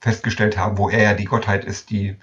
[0.00, 2.16] festgestellt haben, wo er ja die Gottheit ist, die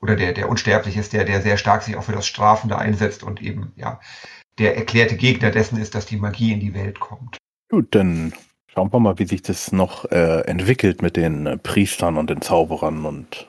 [0.00, 3.22] oder der, der unsterblich ist, der, der sehr stark sich auch für das Strafende einsetzt
[3.22, 4.00] und eben, ja,
[4.58, 7.38] der erklärte Gegner dessen ist, dass die Magie in die Welt kommt.
[7.70, 8.32] Gut, dann
[8.66, 12.42] schauen wir mal, wie sich das noch äh, entwickelt mit den äh, Priestern und den
[12.42, 13.46] Zauberern und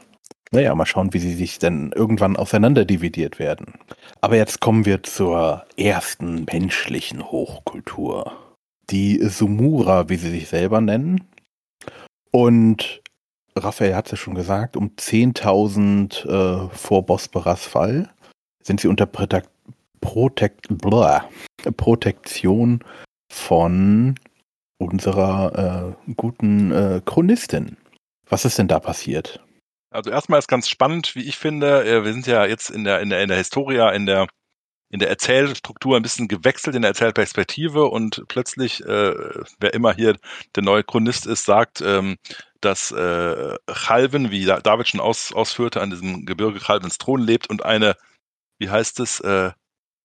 [0.52, 3.74] naja, mal schauen, wie sie sich denn irgendwann auseinanderdividiert werden.
[4.22, 8.38] Aber jetzt kommen wir zur ersten menschlichen Hochkultur.
[8.92, 11.28] Die Sumura, wie sie sich selber nennen.
[12.30, 13.02] Und
[13.56, 18.10] Raphael hat es ja schon gesagt, um 10.000 äh, vor Bosporas Fall
[18.64, 19.46] sind sie unter Protek
[20.02, 21.30] Protekt blah,
[21.78, 22.84] Protektion
[23.32, 24.16] von
[24.78, 27.78] unserer äh, guten äh, Chronistin.
[28.28, 29.42] Was ist denn da passiert?
[29.92, 33.00] Also erstmal ist ganz spannend, wie ich finde, äh, wir sind ja jetzt in der,
[33.00, 34.28] in der, in der Historia, in der,
[34.90, 39.14] in der Erzählstruktur ein bisschen gewechselt, in der Erzählperspektive und plötzlich, äh,
[39.60, 40.18] wer immer hier
[40.56, 42.18] der neue Chronist ist, sagt, ähm,
[42.66, 47.66] dass äh, Chalven, wie David schon aus, ausführte, an diesem Gebirge Chalvens Thron lebt und
[47.66, 47.96] eine,
[48.60, 49.52] wie heißt es, äh,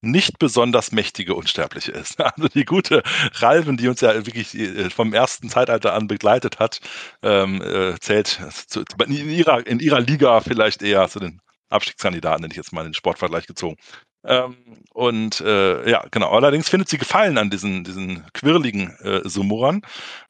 [0.01, 2.19] nicht besonders mächtige Unsterbliche ist.
[2.29, 6.79] Also die gute Ralven, die uns ja wirklich äh, vom ersten Zeitalter an begleitet hat,
[7.21, 12.53] ähm, äh, zählt zu, in, ihrer, in ihrer Liga vielleicht eher zu den Abstiegskandidaten, nenne
[12.53, 13.77] ich jetzt mal den Sportvergleich gezogen.
[14.25, 16.29] Ähm, und äh, ja, genau.
[16.31, 19.81] Allerdings findet sie Gefallen an diesen, diesen quirligen äh, Sumurern,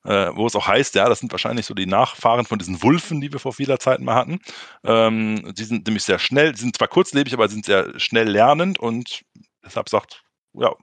[0.05, 3.21] äh, wo es auch heißt, ja, das sind wahrscheinlich so die Nachfahren von diesen Wulfen,
[3.21, 4.39] die wir vor vieler Zeit mal hatten.
[4.83, 9.23] Ähm, die sind nämlich sehr schnell, sind zwar kurzlebig, aber sind sehr schnell lernend und
[9.65, 10.23] deshalb sagt,
[10.53, 10.73] ja,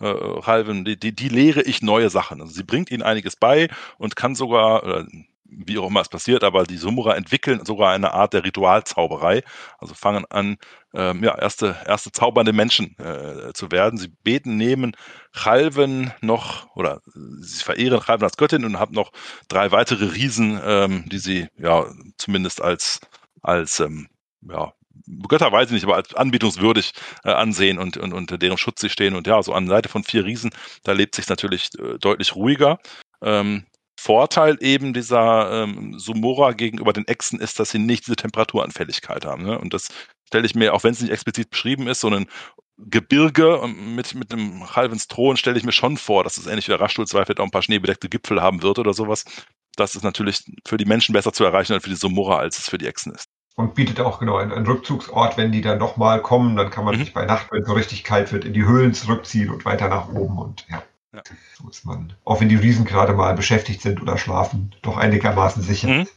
[0.00, 2.40] äh, Halven, die, die, die lehre ich neue Sachen.
[2.40, 5.04] Also sie bringt ihnen einiges bei und kann sogar, äh,
[5.50, 9.42] wie auch immer es passiert, aber die Sumura entwickeln sogar eine Art der Ritualzauberei.
[9.78, 10.56] Also fangen an,
[10.94, 13.98] ähm, ja, erste, erste zaubernde Menschen äh, zu werden.
[13.98, 14.92] Sie beten neben
[15.32, 17.00] Chalven noch, oder
[17.40, 19.12] sie verehren Chalven als Göttin und haben noch
[19.48, 21.86] drei weitere Riesen, ähm, die sie ja
[22.16, 23.00] zumindest als,
[23.42, 24.08] als ähm,
[24.42, 24.72] ja,
[25.28, 26.92] Götter weiß ich nicht, aber als anbietungswürdig
[27.24, 29.14] äh, ansehen und, und unter deren Schutz sie stehen.
[29.14, 30.50] Und ja, so an der Seite von vier Riesen,
[30.84, 32.78] da lebt sich natürlich äh, deutlich ruhiger.
[33.22, 33.64] Ähm,
[34.02, 39.42] Vorteil eben dieser ähm, Sumora gegenüber den Echsen ist, dass sie nicht diese Temperaturanfälligkeit haben.
[39.42, 39.58] Ne?
[39.58, 39.88] Und das
[40.26, 42.26] stelle ich mir, auch wenn es nicht explizit beschrieben ist, so ein
[42.78, 46.66] Gebirge ähm, mit, mit einem halben Thron stelle ich mir schon vor, dass es ähnlich
[46.66, 49.26] wie der Raschstuhl vielleicht auch ein paar schneebedeckte Gipfel haben wird oder sowas.
[49.76, 52.70] Das ist natürlich für die Menschen besser zu erreichen als für die Sumora, als es
[52.70, 53.26] für die Echsen ist.
[53.56, 56.94] Und bietet auch genau einen, einen Rückzugsort, wenn die dann nochmal kommen, dann kann man
[56.94, 57.00] mhm.
[57.00, 59.88] sich bei Nacht, wenn es so richtig kalt wird, in die Höhlen zurückziehen und weiter
[59.88, 60.82] nach oben und ja.
[61.12, 61.22] Ja.
[61.56, 65.62] So ist man, auch wenn die Riesen gerade mal beschäftigt sind oder schlafen, doch einigermaßen
[65.62, 66.08] sicher mhm.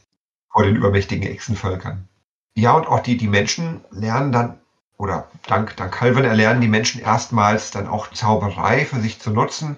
[0.52, 2.08] vor den übermächtigen Echsenvölkern.
[2.56, 4.60] Ja, und auch die, die Menschen lernen dann,
[4.96, 9.76] oder dank, dank Calvin erlernen die Menschen erstmals dann auch Zauberei für sich zu nutzen.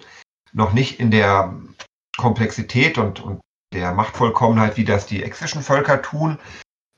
[0.52, 1.54] Noch nicht in der
[2.18, 3.40] Komplexität und, und
[3.72, 6.38] der Machtvollkommenheit, wie das die exischen Völker tun.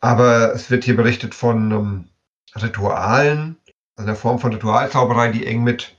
[0.01, 2.09] Aber es wird hier berichtet von ähm,
[2.57, 3.57] Ritualen,
[3.97, 5.98] also einer Form von Ritualzauberei, die eng mit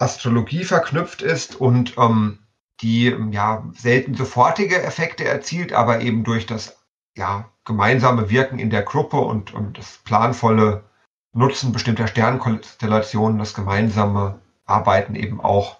[0.00, 2.38] Astrologie verknüpft ist und ähm,
[2.80, 6.80] die ja selten sofortige Effekte erzielt, aber eben durch das
[7.16, 10.84] ja, gemeinsame Wirken in der Gruppe und, und das planvolle
[11.32, 15.76] Nutzen bestimmter Sternkonstellationen, das gemeinsame Arbeiten eben auch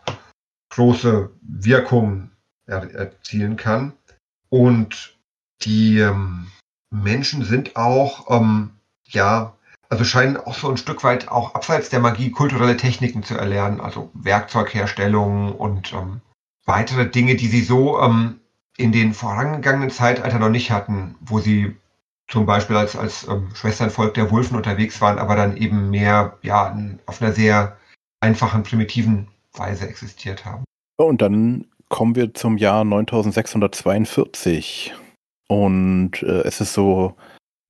[0.70, 2.30] große Wirkung
[2.66, 3.94] er erzielen kann.
[4.48, 5.18] Und
[5.62, 6.50] die ähm,
[6.90, 8.70] Menschen sind auch, ähm,
[9.04, 9.56] ja,
[9.90, 13.81] also scheinen auch so ein Stück weit auch abseits der Magie kulturelle Techniken zu erlernen,
[13.81, 16.20] also Werkzeugherstellung und ähm,
[16.64, 18.40] weitere Dinge, die sie so ähm,
[18.76, 21.76] in den vorangegangenen Zeitalter noch nicht hatten, wo sie
[22.29, 26.79] zum Beispiel als, als ähm, Schwesternvolk der Wulfen unterwegs waren, aber dann eben mehr ja,
[27.07, 27.76] auf einer sehr
[28.20, 30.64] einfachen, primitiven Weise existiert haben.
[30.96, 34.94] Und dann kommen wir zum Jahr 9642.
[35.48, 37.16] Und äh, es ist so,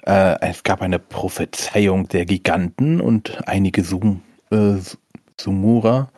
[0.06, 4.76] äh, es gab eine Prophezeiung der Giganten und einige Sum, äh,
[5.40, 6.10] Sumura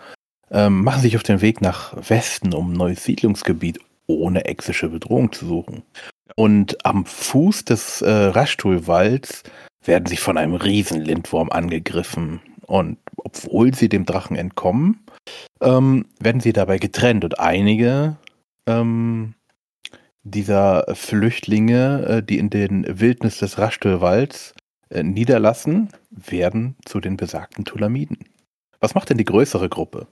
[0.51, 5.33] äh, machen sich auf den Weg nach Westen, um ein neues Siedlungsgebiet ohne exische Bedrohung
[5.33, 5.83] zu suchen.
[6.37, 9.43] Und am Fuß des äh, Raschtuhlwalds
[9.85, 12.41] werden sie von einem Riesenlindwurm angegriffen.
[12.67, 15.01] Und obwohl sie dem Drachen entkommen,
[15.61, 17.25] ähm, werden sie dabei getrennt.
[17.25, 18.17] Und einige
[18.67, 19.35] ähm,
[20.23, 24.55] dieser Flüchtlinge, äh, die in den Wildnis des Raschtelwalds
[24.91, 28.19] äh, niederlassen, werden zu den besagten Tulamiden.
[28.81, 30.07] Was macht denn die größere Gruppe?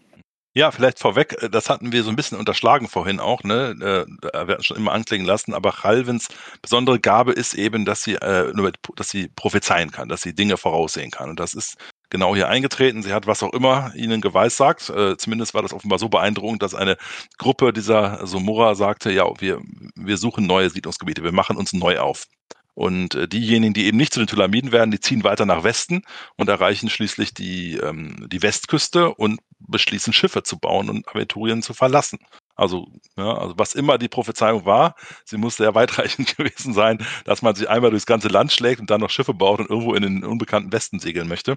[0.53, 3.77] Ja, vielleicht vorweg, äh, das hatten wir so ein bisschen unterschlagen vorhin auch, ne?
[3.79, 6.29] Wir hatten schon immer anklingen lassen, aber Chalvins
[6.61, 11.31] besondere Gabe ist eben, dass sie, dass sie prophezeien kann, dass sie Dinge voraussehen kann.
[11.31, 11.77] Und das ist
[12.11, 13.03] genau hier eingetreten.
[13.03, 14.91] Sie hat was auch immer ihnen geweissagt.
[14.91, 16.97] Äh, zumindest war das offenbar so beeindruckend, dass eine
[17.39, 19.61] Gruppe dieser Somura sagte, ja, wir,
[19.95, 22.27] wir suchen neue Siedlungsgebiete, wir machen uns neu auf.
[22.75, 26.03] Und äh, diejenigen, die eben nicht zu den Tulamiden werden, die ziehen weiter nach Westen
[26.37, 31.75] und erreichen schließlich die, ähm, die Westküste und beschließen Schiffe zu bauen und Aventurien zu
[31.75, 32.19] verlassen.
[32.57, 34.95] Also, ja, also was immer die Prophezeiung war,
[35.25, 38.91] sie muss sehr weitreichend gewesen sein, dass man sich einmal durchs ganze Land schlägt und
[38.91, 41.57] dann noch Schiffe baut und irgendwo in den unbekannten Westen segeln möchte.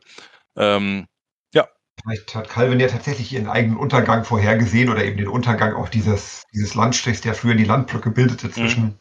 [0.58, 1.08] Ähm,
[1.54, 1.68] ja.
[2.02, 6.44] Vielleicht hat Calvin ja tatsächlich ihren eigenen Untergang vorhergesehen oder eben den Untergang auch dieses,
[6.54, 9.00] dieses Landstrichs, der früher die Landbrücke bildete zwischen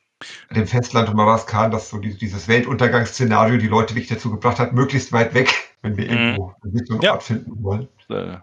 [0.51, 0.55] mhm.
[0.55, 5.13] dem Festland und Maraskan, dass so dieses Weltuntergangsszenario die Leute wirklich dazu gebracht hat, möglichst
[5.13, 6.11] weit weg, wenn wir mhm.
[6.11, 7.13] irgendwo einen ja.
[7.13, 7.89] Ort finden wollen.
[8.09, 8.39] Äh,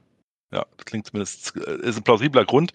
[0.52, 2.74] ja, das klingt zumindest, äh, ist ein plausibler Grund.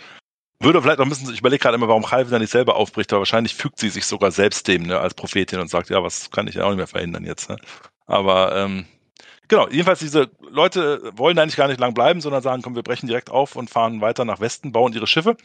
[0.60, 3.12] Würde vielleicht noch ein bisschen, ich überlege gerade immer, warum Calvin da nicht selber aufbricht,
[3.12, 6.30] aber wahrscheinlich fügt sie sich sogar selbst dem, ne, als Prophetin und sagt, ja, was
[6.30, 7.50] kann ich ja auch nicht mehr verhindern jetzt.
[7.50, 7.56] Ne?
[8.06, 8.86] Aber ähm,
[9.48, 13.06] Genau, jedenfalls diese Leute wollen eigentlich gar nicht lang bleiben, sondern sagen, komm, wir brechen
[13.06, 15.36] direkt auf und fahren weiter nach Westen, bauen ihre Schiffe.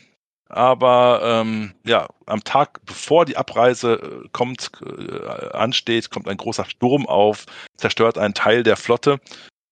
[0.50, 6.66] Aber ähm, ja, am Tag bevor die Abreise äh, kommt, äh, ansteht, kommt ein großer
[6.66, 7.46] Sturm auf,
[7.78, 9.20] zerstört einen Teil der Flotte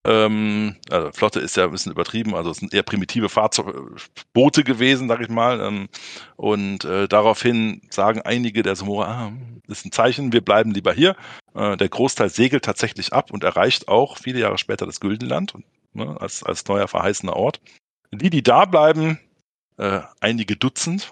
[0.08, 3.96] ähm, also Flotte ist ja ein bisschen übertrieben, also es sind eher primitive Fahrzeuge,
[4.34, 5.60] Boote gewesen, sag ich mal.
[5.60, 5.90] Ähm,
[6.38, 9.32] und äh, daraufhin sagen einige der Sumora, ah,
[9.68, 11.18] das ist ein Zeichen, wir bleiben lieber hier.
[11.54, 15.56] Äh, der Großteil segelt tatsächlich ab und erreicht auch viele Jahre später das Güldenland
[15.94, 17.60] ne, als, als neuer verheißener Ort.
[18.14, 19.20] Die, die da bleiben,
[19.78, 21.10] äh, einige Dutzend,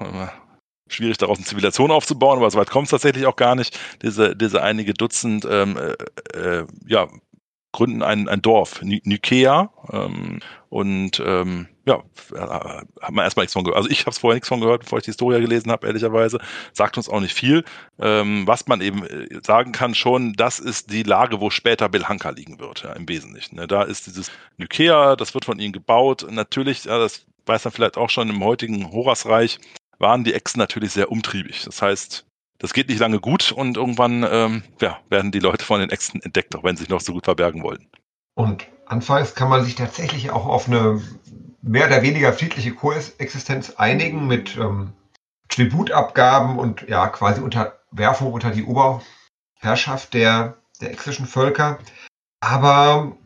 [0.88, 3.78] schwierig daraus eine Zivilisation aufzubauen, aber so weit kommt es tatsächlich auch gar nicht.
[4.02, 7.08] Diese, diese einige Dutzend ähm, äh, äh ja,
[7.76, 9.70] gründen ein, ein Dorf, Nikea.
[9.92, 12.02] Ähm, und ähm, ja,
[12.34, 13.78] äh, hat man erstmal nichts von gehört.
[13.78, 16.40] Also ich habe es vorher nichts von gehört, bevor ich die Historia gelesen habe, ehrlicherweise.
[16.74, 17.64] Sagt uns auch nicht viel.
[18.00, 22.30] Ähm, was man eben äh, sagen kann schon, das ist die Lage, wo später Belhanka
[22.30, 23.58] liegen wird, ja, im Wesentlichen.
[23.58, 23.68] Ne?
[23.68, 26.26] Da ist dieses Nikea, das wird von ihnen gebaut.
[26.30, 29.60] Natürlich, ja, das weiß man vielleicht auch schon, im heutigen Horasreich
[30.00, 31.64] waren die Echsen natürlich sehr umtriebig.
[31.66, 32.26] Das heißt,
[32.60, 36.22] das geht nicht lange gut und irgendwann ähm, ja, werden die Leute von den Echsen
[36.22, 37.88] entdeckt, auch wenn sie sich noch so gut verbergen wollten.
[38.36, 41.01] Und anfangs kann man sich tatsächlich auch auf eine
[41.62, 44.93] mehr oder weniger friedliche Koexistenz einigen mit ähm,
[45.49, 51.80] Tributabgaben und ja quasi Unterwerfung unter die Oberherrschaft der, der exischen Völker.
[52.39, 53.18] Aber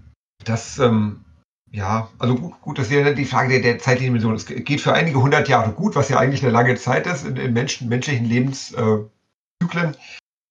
[0.44, 1.26] das, ähm,
[1.72, 4.36] ja, also gut, gut, das ist ja die Frage der, der Zeitdimension.
[4.36, 7.36] Es geht für einige hundert Jahre gut, was ja eigentlich eine lange Zeit ist in,
[7.36, 9.06] in Menschen, menschlichen Lebenszyklen.
[9.06, 9.19] Äh,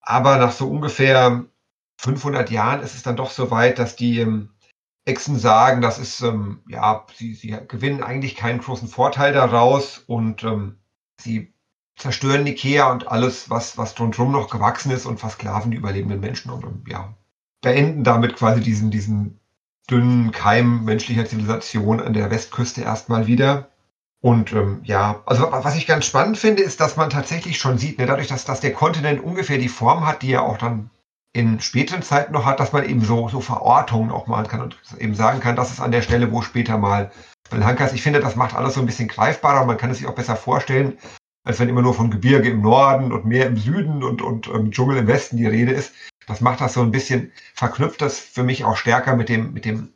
[0.00, 1.44] Aber nach so ungefähr
[1.98, 4.50] 500 Jahren ist es dann doch so weit, dass die ähm,
[5.04, 10.44] Echsen sagen, das ist, ähm, ja, sie, sie gewinnen eigentlich keinen großen Vorteil daraus und
[10.44, 10.78] ähm,
[11.20, 11.52] sie
[11.96, 16.50] zerstören Ikea und alles, was, was drumherum noch gewachsen ist und versklaven die überlebenden Menschen
[16.50, 17.14] und, und ja,
[17.60, 19.40] beenden damit quasi diesen, diesen
[19.90, 23.70] dünnen Keim menschlicher Zivilisation an der Westküste erstmal wieder.
[24.20, 27.98] Und ähm, ja, also was ich ganz spannend finde, ist, dass man tatsächlich schon sieht,
[27.98, 30.90] ne, dadurch, dass, dass der Kontinent ungefähr die Form hat, die er auch dann
[31.32, 34.76] in späteren Zeiten noch hat, dass man eben so, so Verortungen auch malen kann und
[34.98, 37.12] eben sagen kann, das ist an der Stelle, wo später mal
[37.50, 37.92] Belhankas.
[37.92, 40.14] Ich finde, das macht alles so ein bisschen greifbarer und man kann es sich auch
[40.14, 40.98] besser vorstellen,
[41.44, 44.72] als wenn immer nur von Gebirge im Norden und Meer im Süden und, und ähm,
[44.72, 45.92] Dschungel im Westen die Rede ist.
[46.26, 49.64] Das macht das so ein bisschen, verknüpft das für mich auch stärker mit dem, mit
[49.64, 49.92] dem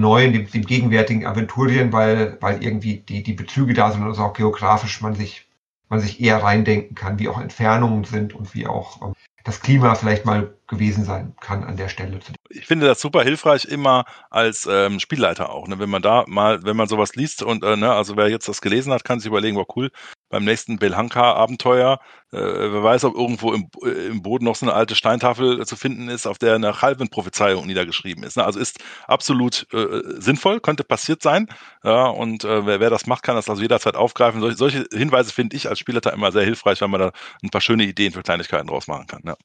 [0.00, 4.32] neuen, dem, dem gegenwärtigen Aventurien, weil, weil irgendwie die, die Bezüge da sind und auch
[4.32, 5.46] geografisch man sich,
[5.88, 9.14] man sich eher reindenken kann, wie auch Entfernungen sind und wie auch ähm,
[9.44, 12.20] das Klima vielleicht mal gewesen sein kann an der Stelle.
[12.48, 15.78] Ich finde das super hilfreich immer als ähm, Spielleiter auch, ne?
[15.78, 18.60] wenn man da mal, wenn man sowas liest und äh, ne, also wer jetzt das
[18.60, 19.90] gelesen hat, kann sich überlegen, war cool,
[20.32, 22.00] beim nächsten Belhanka-Abenteuer,
[22.32, 25.76] äh, wer weiß, ob irgendwo im, äh, im Boden noch so eine alte Steintafel zu
[25.76, 28.38] finden ist, auf der eine Halven-Prophezeiung niedergeschrieben ist.
[28.38, 28.44] Ne?
[28.44, 31.48] Also ist absolut äh, sinnvoll, könnte passiert sein.
[31.84, 34.40] Ja, und äh, wer, wer das macht, kann das also jederzeit aufgreifen.
[34.40, 37.12] Solche, solche Hinweise finde ich als Spielleiter immer sehr hilfreich, weil man da
[37.42, 39.20] ein paar schöne Ideen für Kleinigkeiten draus machen kann.
[39.26, 39.36] Ja.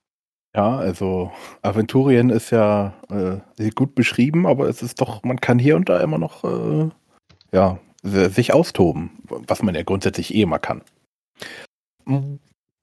[0.55, 1.31] Ja, also
[1.61, 5.99] Aventurien ist ja äh, gut beschrieben, aber es ist doch, man kann hier und da
[5.99, 6.89] immer noch äh,
[7.51, 7.77] ja,
[8.08, 10.82] sich austoben, was man ja grundsätzlich eh immer kann.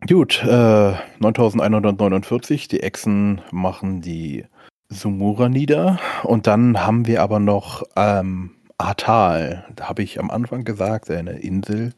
[0.07, 4.45] Gut, äh, 9149, die Echsen machen die
[4.89, 10.65] Sumura nieder und dann haben wir aber noch ähm, Atal, da habe ich am Anfang
[10.65, 11.95] gesagt, eine Insel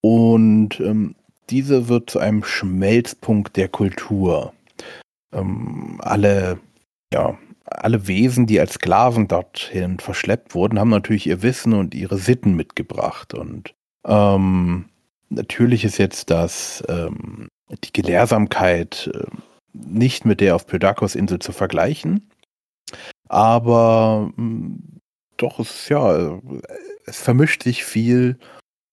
[0.00, 1.16] und ähm,
[1.50, 4.52] diese wird zu einem Schmelzpunkt der Kultur.
[5.32, 6.60] Ähm, alle,
[7.12, 7.36] ja,
[7.70, 12.54] alle Wesen, die als Sklaven dorthin verschleppt wurden, haben natürlich ihr Wissen und ihre Sitten
[12.54, 13.34] mitgebracht.
[13.34, 13.74] Und
[14.06, 14.86] ähm,
[15.28, 17.48] natürlich ist jetzt das ähm,
[17.84, 19.26] die Gelehrsamkeit äh,
[19.72, 22.28] nicht mit der auf Pyrdakos Insel zu vergleichen.
[23.28, 24.78] Aber mh,
[25.36, 26.38] doch, es ja,
[27.06, 28.38] es vermischt sich viel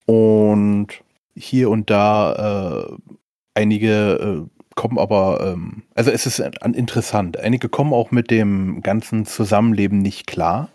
[0.05, 0.87] und
[1.35, 3.15] hier und da äh,
[3.55, 7.37] einige äh, kommen aber, ähm, also es ist interessant.
[7.37, 10.69] Einige kommen auch mit dem ganzen Zusammenleben nicht klar.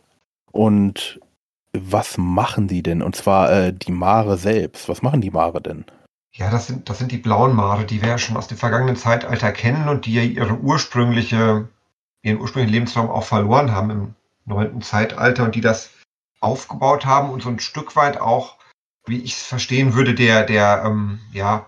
[0.50, 1.20] Und
[1.72, 3.00] was machen die denn?
[3.00, 4.90] Und zwar äh, die Mare selbst.
[4.90, 5.86] Was machen die Mare denn?
[6.34, 8.96] Ja, das sind, das sind die blauen Mare, die wir ja schon aus dem vergangenen
[8.96, 11.68] Zeitalter kennen und die ja ihre ursprüngliche,
[12.22, 15.90] ihren ursprünglichen Lebensraum auch verloren haben im neunten Zeitalter und die das
[16.40, 18.56] aufgebaut haben und so ein Stück weit auch,
[19.06, 21.66] wie ich es verstehen würde, der, der ähm, ja,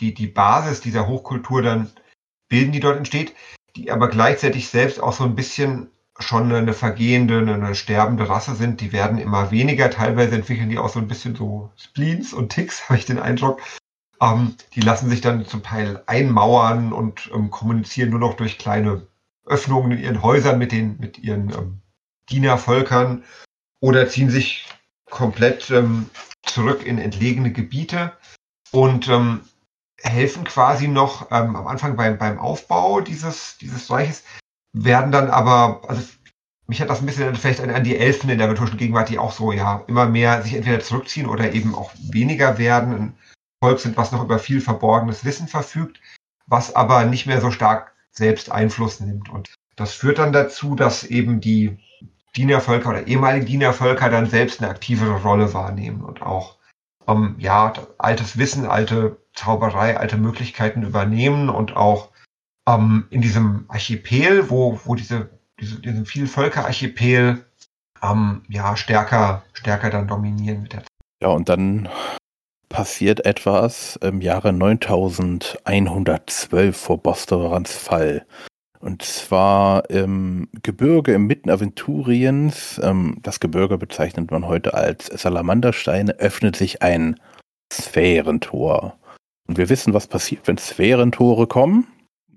[0.00, 1.90] die, die Basis dieser Hochkultur dann
[2.48, 3.34] bilden, die dort entsteht,
[3.76, 8.80] die aber gleichzeitig selbst auch so ein bisschen schon eine vergehende, eine sterbende Rasse sind.
[8.80, 9.90] Die werden immer weniger.
[9.90, 13.60] Teilweise entwickeln die auch so ein bisschen so Spleens und Ticks, habe ich den Eindruck.
[14.20, 19.06] Ähm, die lassen sich dann zum Teil einmauern und ähm, kommunizieren nur noch durch kleine
[19.46, 21.80] Öffnungen in ihren Häusern mit den, mit ihren ähm,
[22.28, 23.24] Dienervölkern
[23.80, 24.66] oder ziehen sich
[25.08, 26.10] komplett ähm,
[26.42, 28.12] zurück in entlegene Gebiete.
[28.72, 29.40] Und ähm,
[30.02, 34.24] helfen quasi noch ähm, am Anfang beim, beim Aufbau dieses, dieses Reiches,
[34.72, 36.02] werden dann aber, also
[36.66, 39.18] mich hat das ein bisschen vielleicht an, an die Elfen in der mythischen Gegenwart, die
[39.18, 43.18] auch so ja immer mehr sich entweder zurückziehen oder eben auch weniger werden, ein
[43.62, 46.00] Volk sind, was noch über viel verborgenes Wissen verfügt,
[46.46, 49.28] was aber nicht mehr so stark selbst Einfluss nimmt.
[49.30, 51.78] Und das führt dann dazu, dass eben die
[52.36, 56.57] Dienervölker oder ehemalige Dienervölker dann selbst eine aktivere Rolle wahrnehmen und auch
[57.08, 62.10] ähm, ja, altes Wissen, alte Zauberei, alte Möglichkeiten übernehmen und auch
[62.68, 65.30] ähm, in diesem Archipel, wo, wo diese
[65.60, 67.44] diese, diesen Vielvölkerarchipel
[68.02, 70.88] ähm, ja, stärker, stärker dann dominieren mit der Zeit.
[71.20, 71.88] Ja, und dann
[72.68, 78.26] passiert etwas im Jahre 9112 vor Bostorans Fall.
[78.80, 86.18] Und zwar im Gebirge im Mitten Aventuriens, ähm, das Gebirge bezeichnet man heute als Salamandersteine,
[86.20, 87.18] öffnet sich ein
[87.72, 88.98] Sphärentor.
[89.48, 91.88] Und wir wissen, was passiert, wenn Sphärentore kommen.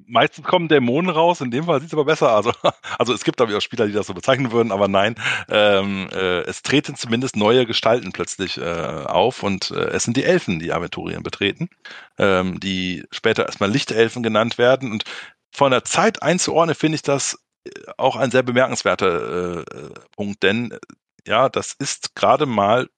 [0.07, 2.31] Meistens kommen Dämonen raus, in dem Fall sieht es aber besser.
[2.31, 2.51] Also,
[2.97, 5.15] also es gibt aber auch Spieler, die das so bezeichnen würden, aber nein,
[5.47, 10.23] ähm, äh, es treten zumindest neue Gestalten plötzlich äh, auf und äh, es sind die
[10.23, 11.69] Elfen, die Aventurien betreten,
[12.17, 14.91] ähm, die später erstmal Lichtelfen genannt werden.
[14.91, 15.05] Und
[15.51, 20.71] von der Zeit einzuordnen, finde ich das äh, auch ein sehr bemerkenswerter äh, Punkt, denn
[20.71, 20.79] äh,
[21.27, 22.89] ja, das ist gerade mal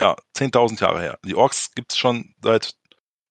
[0.00, 1.18] ja, 10.000 Jahre her.
[1.24, 2.74] Die Orks gibt es schon seit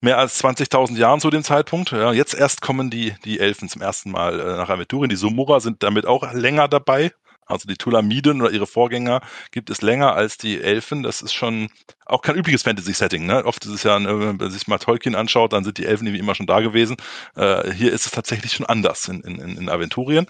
[0.00, 1.90] mehr als 20.000 Jahren zu dem Zeitpunkt.
[1.92, 5.10] Ja, jetzt erst kommen die, die Elfen zum ersten Mal äh, nach Aventurien.
[5.10, 7.12] Die Sumura sind damit auch länger dabei.
[7.50, 9.20] Also die Tulamiden oder ihre Vorgänger
[9.50, 11.02] gibt es länger als die Elfen.
[11.02, 11.68] Das ist schon
[12.06, 13.26] auch kein übliches Fantasy-Setting.
[13.26, 13.44] Ne?
[13.44, 16.20] Oft ist es ja, wenn man sich mal Tolkien anschaut, dann sind die Elfen irgendwie
[16.20, 16.96] immer schon da gewesen.
[17.36, 20.26] Äh, hier ist es tatsächlich schon anders in, in, in Aventurien.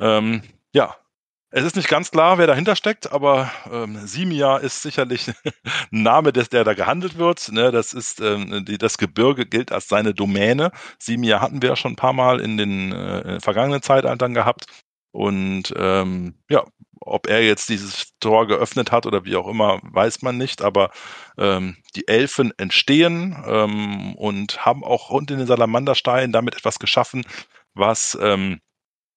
[0.00, 0.42] Ähm,
[0.72, 0.96] ja,
[1.50, 5.28] es ist nicht ganz klar, wer dahinter steckt, aber ähm, Simia ist sicherlich
[5.92, 7.50] ein Name, des, der da gehandelt wird.
[7.52, 7.70] Ne?
[7.72, 10.72] Das ist ähm, die, das Gebirge gilt als seine Domäne.
[10.98, 14.66] Simia hatten wir ja schon ein paar Mal in den äh, vergangenen Zeitaltern gehabt.
[15.18, 16.62] Und ähm, ja,
[17.00, 20.62] ob er jetzt dieses Tor geöffnet hat oder wie auch immer, weiß man nicht.
[20.62, 20.92] Aber
[21.36, 27.24] ähm, die Elfen entstehen ähm, und haben auch rund in den Salamandersteinen damit etwas geschaffen,
[27.74, 28.60] was ähm,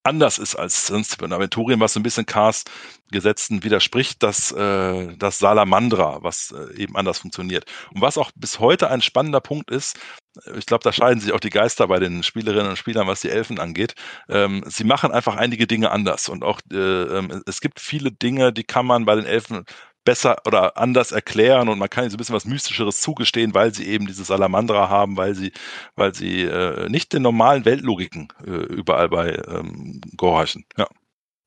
[0.04, 2.64] anders ist als sonst in Aventurien, was so ein bisschen Cars
[3.12, 7.66] Gesetzen widerspricht, dass äh, das Salamandra, was äh, eben anders funktioniert.
[7.94, 10.00] Und was auch bis heute ein spannender Punkt ist,
[10.46, 13.22] äh, ich glaube, da scheiden sich auch die Geister bei den Spielerinnen und Spielern, was
[13.22, 13.96] die Elfen angeht.
[14.30, 18.54] Ähm, sie machen einfach einige Dinge anders und auch äh, äh, es gibt viele Dinge,
[18.54, 19.66] die kann man bei den Elfen
[20.04, 23.74] besser oder anders erklären und man kann ihnen so ein bisschen was Mystischeres zugestehen, weil
[23.74, 25.52] sie eben diese Salamandra haben, weil sie,
[25.96, 30.66] weil sie äh, nicht den normalen Weltlogiken äh, überall bei ähm, gehorchen.
[30.78, 30.88] Ja.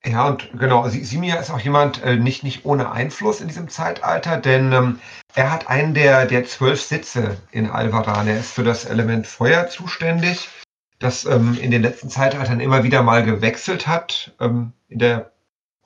[0.07, 4.37] Ja, und genau, Simia ist auch jemand äh, nicht, nicht ohne Einfluss in diesem Zeitalter,
[4.37, 4.99] denn ähm,
[5.35, 8.29] er hat einen der, der zwölf Sitze in Alvaran.
[8.29, 10.51] Er ist für das Element Feuer zuständig,
[10.99, 15.33] das ähm, in den letzten Zeitaltern immer wieder mal gewechselt hat ähm, in der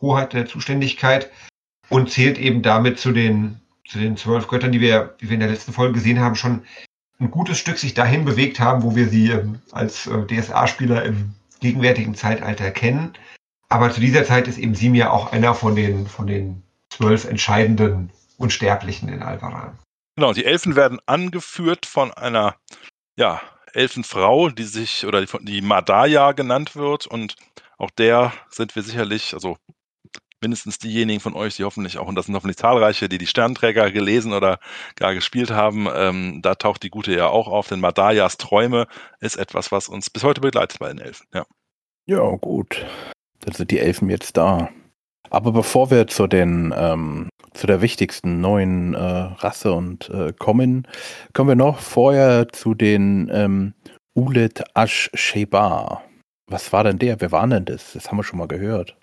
[0.01, 1.31] Hoheit der Zuständigkeit
[1.89, 5.41] und zählt eben damit zu den, zu den zwölf Göttern, die wir, wie wir in
[5.41, 6.63] der letzten Folge gesehen haben, schon
[7.21, 11.35] ein gutes Stück sich dahin bewegt haben, wo wir sie ähm, als äh, DSA-Spieler im
[11.61, 13.13] gegenwärtigen Zeitalter kennen.
[13.69, 18.11] Aber zu dieser Zeit ist eben Simia auch einer von den, von den zwölf entscheidenden
[18.39, 19.77] Unsterblichen in Alvaran.
[20.17, 22.57] Genau, die Elfen werden angeführt von einer,
[23.17, 23.41] ja,
[23.73, 27.35] Elfenfrau, die sich, oder die, die Madaya genannt wird und
[27.77, 29.59] auch der sind wir sicherlich, also
[30.41, 33.91] mindestens diejenigen von euch, die hoffentlich auch, und das sind hoffentlich zahlreiche, die die Sternträger
[33.91, 34.59] gelesen oder
[34.97, 38.87] gar gespielt haben, ähm, da taucht die Gute ja auch auf, denn Madayas Träume
[39.21, 41.27] ist etwas, was uns bis heute begleitet bei den Elfen.
[41.35, 41.47] Ja,
[42.07, 42.87] ja gut.
[43.41, 44.71] Dann sind die Elfen jetzt da.
[45.31, 50.87] Aber bevor wir zu den ähm, zu der wichtigsten neuen äh, Rasse und äh, kommen,
[51.33, 53.75] kommen wir noch vorher zu den ähm,
[54.15, 56.03] Ulet Ash Sheba.
[56.47, 57.21] Was war denn der?
[57.21, 57.93] Wer war denn das?
[57.93, 58.97] Das haben wir schon mal gehört.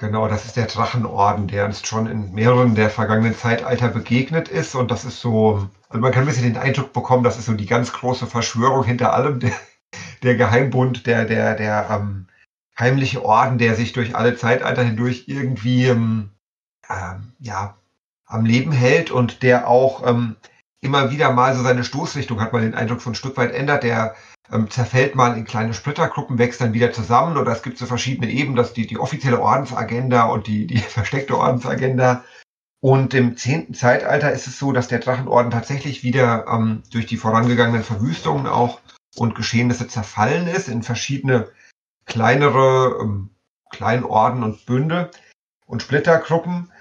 [0.00, 4.74] Genau, das ist der Drachenorden, der uns schon in mehreren der vergangenen Zeitalter begegnet ist.
[4.74, 7.52] Und das ist so, also man kann ein bisschen den Eindruck bekommen, das ist so
[7.52, 9.52] die ganz große Verschwörung hinter allem, der,
[10.22, 12.28] der Geheimbund, der, der, der ähm,
[12.78, 16.30] heimliche Orden, der sich durch alle Zeitalter hindurch irgendwie ähm,
[16.88, 17.76] ähm, ja,
[18.24, 20.36] am Leben hält und der auch ähm,
[20.80, 23.82] immer wieder mal so seine Stoßrichtung, hat man den Eindruck, so ein Stück weit ändert.
[23.82, 24.14] Der
[24.52, 28.30] ähm, zerfällt mal in kleine Splittergruppen, wächst dann wieder zusammen oder es gibt so verschiedene
[28.30, 32.24] Ebenen, dass die, die offizielle Ordensagenda und die, die versteckte Ordensagenda.
[32.82, 37.18] Und im zehnten Zeitalter ist es so, dass der Drachenorden tatsächlich wieder ähm, durch die
[37.18, 38.80] vorangegangenen Verwüstungen auch
[39.16, 41.48] und Geschehnisse zerfallen ist in verschiedene
[42.06, 43.30] kleinere ähm,
[43.70, 45.10] Kleinorden und Bünde
[45.66, 46.72] und Splittergruppen.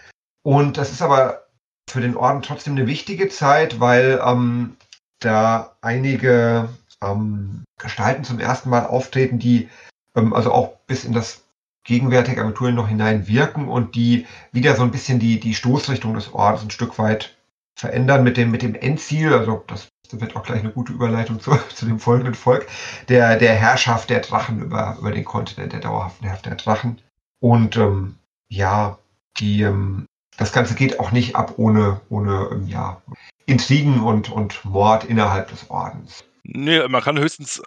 [0.42, 1.46] Und das ist aber
[1.90, 4.78] für den Orden trotzdem eine wichtige Zeit, weil ähm,
[5.20, 6.70] da einige
[7.04, 9.70] ähm, Gestalten zum ersten Mal auftreten, die
[10.16, 11.44] ähm, also auch bis in das
[11.84, 16.34] gegenwärtige Aventurien noch hinein wirken und die wieder so ein bisschen die, die Stoßrichtung des
[16.34, 17.36] Ordens ein Stück weit
[17.76, 21.52] verändern mit dem, mit dem Endziel, also das wird auch gleich eine gute Überleitung zu,
[21.74, 22.68] zu dem folgenden Volk,
[23.08, 27.02] der, der Herrschaft der Drachen über, über den Kontinent, der dauerhaften Herrschaft der Drachen.
[27.40, 28.16] Und ähm,
[28.50, 28.98] ja,
[29.38, 30.06] die, ähm,
[30.38, 33.02] das Ganze geht auch nicht ab ohne, ohne ähm, ja,
[33.46, 36.24] Intrigen und, und Mord innerhalb des Ordens.
[36.44, 37.62] Nee, man kann höchstens,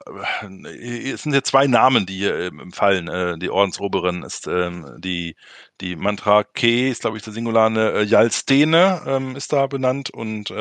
[0.44, 3.08] äh, es sind ja zwei Namen, die hier ähm, fallen.
[3.08, 5.36] Äh, die Ordensoberin ist ähm, die,
[5.80, 10.52] die Mantra Ke, ist glaube ich der Singulane, äh, Jalstene ähm, ist da benannt und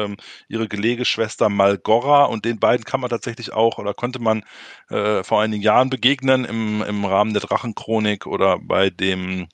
[0.47, 4.43] ihre Gelegeschwester Malgora und den beiden kann man tatsächlich auch oder konnte man
[4.89, 9.47] vor einigen Jahren begegnen im, im Rahmen der Drachenchronik oder bei dem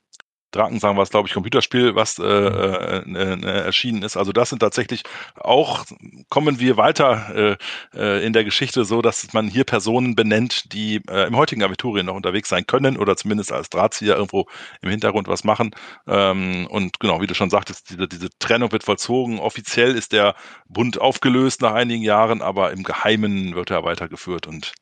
[0.51, 4.15] Drakensang war es, glaube ich, Computerspiel, was äh, äh, äh, erschienen ist.
[4.15, 5.03] Also das sind tatsächlich
[5.35, 5.85] auch,
[6.29, 7.57] kommen wir weiter
[7.93, 11.63] äh, äh, in der Geschichte so, dass man hier Personen benennt, die äh, im heutigen
[11.63, 14.47] Abiturien noch unterwegs sein können oder zumindest als Drahtzieher irgendwo
[14.81, 15.71] im Hintergrund was machen.
[16.07, 19.39] Ähm, und genau, wie du schon sagtest, diese, diese Trennung wird vollzogen.
[19.39, 20.35] Offiziell ist der
[20.69, 24.73] Bund aufgelöst nach einigen Jahren, aber im Geheimen wird er weitergeführt und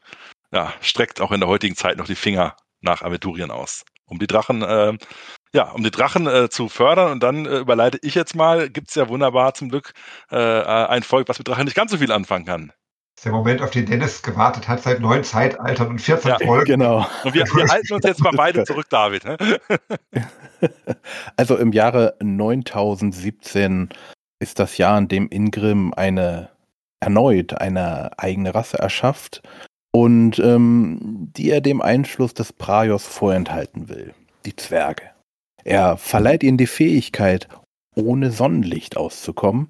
[0.52, 4.28] ja, streckt auch in der heutigen Zeit noch die Finger nach Abiturien aus um die
[4.28, 4.94] Drachen äh,
[5.56, 7.12] ja, um die Drachen äh, zu fördern.
[7.12, 9.94] Und dann äh, überleite ich jetzt mal, gibt es ja wunderbar zum Glück
[10.30, 12.68] äh, ein Volk, was mit Drachen nicht ganz so viel anfangen kann.
[12.68, 16.38] Das ist der Moment, auf den Dennis gewartet hat, seit neun Zeitaltern und 14 ja,
[16.46, 16.66] Folgen.
[16.66, 17.08] Genau.
[17.24, 19.24] Und wir, wir halten uns jetzt mal beide zurück, David.
[19.24, 19.38] Ne?
[21.36, 23.90] Also im Jahre 9017
[24.40, 26.50] ist das Jahr, in dem Ingrim eine
[27.02, 29.44] erneut eine eigene Rasse erschafft
[29.92, 35.15] und ähm, die er dem Einfluss des Praios vorenthalten will, die Zwerge.
[35.66, 37.50] Er verleiht ihnen die Fähigkeit,
[37.96, 39.68] ohne Sonnenlicht auszukommen,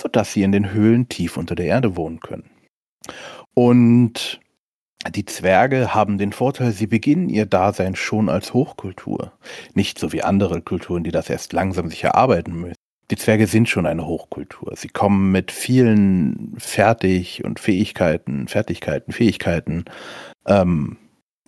[0.00, 2.50] sodass sie in den Höhlen tief unter der Erde wohnen können.
[3.52, 4.40] Und
[5.14, 9.32] die Zwerge haben den Vorteil, sie beginnen ihr Dasein schon als Hochkultur.
[9.74, 12.74] Nicht so wie andere Kulturen, die das erst langsam sich erarbeiten müssen.
[13.10, 14.72] Die Zwerge sind schon eine Hochkultur.
[14.76, 19.84] Sie kommen mit vielen Fertig und Fähigkeiten, Fertigkeiten, Fähigkeiten,
[20.46, 20.96] ähm,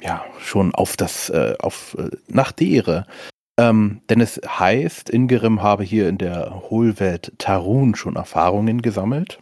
[0.02, 3.06] ja, schon auf das, äh, auf, äh, nach Dere.
[3.58, 9.38] Ähm, denn es heißt, Ingerim habe hier in der Hohlwelt Tarun schon Erfahrungen gesammelt.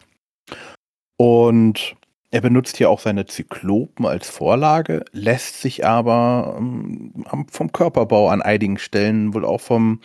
[1.17, 1.95] Und
[2.31, 8.41] er benutzt hier auch seine Zyklopen als Vorlage, lässt sich aber ähm, vom Körperbau an
[8.41, 10.01] einigen Stellen wohl auch vom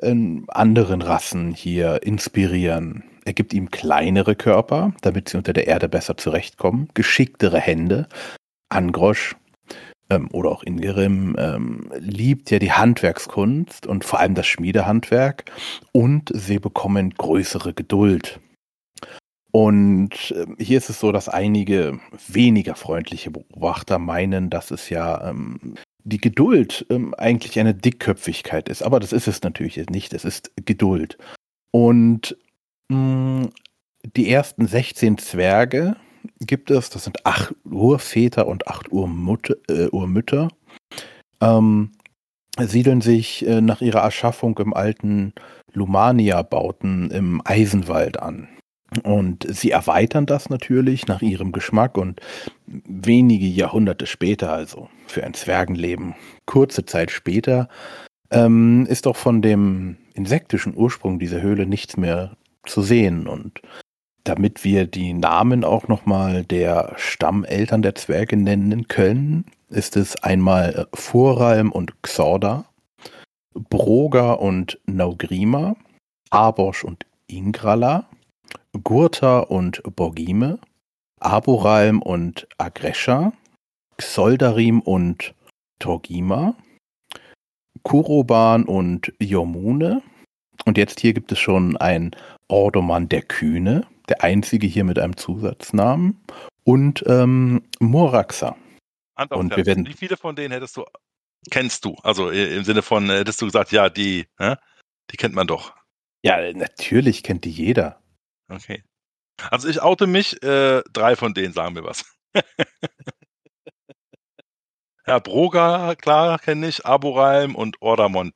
[0.00, 0.14] äh,
[0.48, 3.04] anderen Rassen hier inspirieren.
[3.24, 8.08] Er gibt ihm kleinere Körper, damit sie unter der Erde besser zurechtkommen, geschicktere Hände.
[8.68, 9.34] Angrosch
[10.10, 15.44] ähm, oder auch Ingerim ähm, liebt ja die Handwerkskunst und vor allem das Schmiedehandwerk
[15.92, 18.40] und sie bekommen größere Geduld.
[19.50, 25.30] Und äh, hier ist es so, dass einige weniger freundliche Beobachter meinen, dass es ja
[25.30, 28.82] ähm, die Geduld ähm, eigentlich eine Dickköpfigkeit ist.
[28.82, 30.12] Aber das ist es natürlich nicht.
[30.12, 31.18] Es ist Geduld.
[31.70, 32.36] Und
[32.88, 33.52] mh, mm,
[34.16, 35.96] die ersten 16 Zwerge
[36.40, 40.48] gibt es, das sind acht Urväter und acht Urmutter, äh, Urmütter,
[41.40, 41.92] ähm,
[42.58, 45.32] siedeln sich äh, nach ihrer Erschaffung im alten
[45.72, 48.48] Lumania-Bauten im Eisenwald an.
[49.02, 52.20] Und sie erweitern das natürlich nach ihrem Geschmack und
[52.66, 56.14] wenige Jahrhunderte später, also für ein Zwergenleben,
[56.46, 57.68] kurze Zeit später,
[58.30, 63.26] ähm, ist auch von dem insektischen Ursprung dieser Höhle nichts mehr zu sehen.
[63.26, 63.60] Und
[64.24, 70.88] damit wir die Namen auch nochmal der Stammeltern der Zwerge nennen können, ist es einmal
[70.94, 72.64] Voralm und Xorda,
[73.54, 75.76] Broga und Naugrima,
[76.30, 78.08] Abosch und Ingrala,
[78.82, 80.58] Gurta und Borgime,
[81.20, 83.32] Aboralm und Agresha,
[83.96, 85.34] Xoldarim und
[85.78, 86.54] Torgima,
[87.82, 90.02] Kuroban und Jomune.
[90.64, 92.16] Und jetzt hier gibt es schon ein
[92.48, 96.22] Ordoman der Kühne, der einzige hier mit einem Zusatznamen.
[96.64, 98.56] Und ähm, Moraxa.
[99.30, 100.84] und wir werden, wie viele von denen hättest du,
[101.50, 101.94] kennst du?
[102.02, 104.56] Also im Sinne von, hättest du gesagt, ja, die, äh,
[105.10, 105.74] die kennt man doch.
[106.22, 108.02] Ja, natürlich kennt die jeder.
[108.48, 108.82] Okay.
[109.50, 112.04] Also ich oute mich, äh, drei von denen sagen mir was.
[115.06, 118.32] ja, Broga, klar, kenne ich, Aboralm und Ordamon.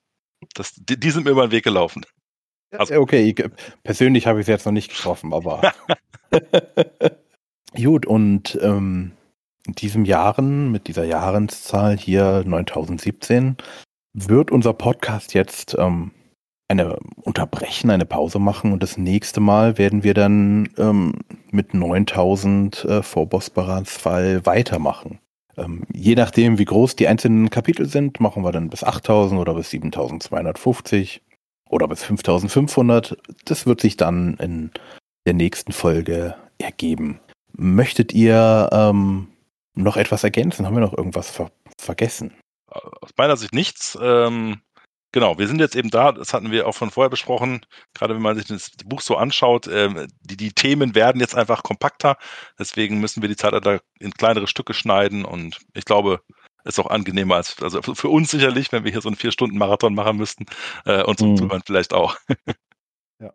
[0.54, 2.04] Das, die, die, sind mir über den Weg gelaufen.
[2.70, 3.44] Also, okay, ich,
[3.82, 5.72] persönlich habe ich sie jetzt noch nicht getroffen, aber.
[7.74, 9.12] Gut, und ähm,
[9.66, 13.56] in diesem Jahren, mit dieser Jahreszahl hier 9017,
[14.14, 16.12] wird unser Podcast jetzt ähm,
[16.68, 21.14] eine unterbrechen, eine Pause machen und das nächste Mal werden wir dann ähm,
[21.50, 25.18] mit 9000 äh, vor Bosporans Fall weitermachen.
[25.56, 29.54] Ähm, je nachdem, wie groß die einzelnen Kapitel sind, machen wir dann bis 8000 oder
[29.54, 31.22] bis 7250
[31.68, 33.16] oder bis 5500.
[33.44, 34.70] Das wird sich dann in
[35.26, 37.20] der nächsten Folge ergeben.
[37.52, 39.28] Möchtet ihr ähm,
[39.74, 40.66] noch etwas ergänzen?
[40.66, 41.50] Haben wir noch irgendwas ver
[41.80, 42.34] vergessen?
[42.66, 43.96] Aus meiner Sicht nichts.
[44.00, 44.60] Ähm,
[45.12, 47.64] Genau, wir sind jetzt eben da, das hatten wir auch von vorher besprochen,
[47.94, 51.62] gerade wenn man sich das Buch so anschaut, äh, die, die Themen werden jetzt einfach
[51.62, 52.18] kompakter,
[52.58, 56.20] deswegen müssen wir die Zeitalter in kleinere Stücke schneiden und ich glaube,
[56.68, 60.18] ist auch angenehmer als, also für uns sicherlich, wenn wir hier so einen Vier-Stunden-Marathon machen
[60.18, 60.46] müssten
[60.84, 61.36] äh, und zum mhm.
[61.36, 62.16] Zuhören vielleicht auch.
[63.20, 63.32] ja.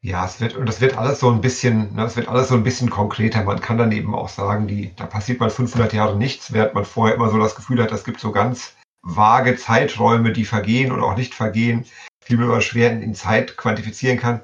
[0.00, 2.54] Ja, es wird, und das wird alles so ein bisschen, ne, es wird alles so
[2.54, 3.42] ein bisschen konkreter.
[3.42, 6.84] Man kann dann eben auch sagen, die, da passiert mal 500 Jahre nichts, während man
[6.84, 11.04] vorher immer so das Gefühl hat, es gibt so ganz vage Zeiträume, die vergehen oder
[11.04, 11.84] auch nicht vergehen,
[12.28, 14.42] die man aber schwer in, in Zeit quantifizieren kann.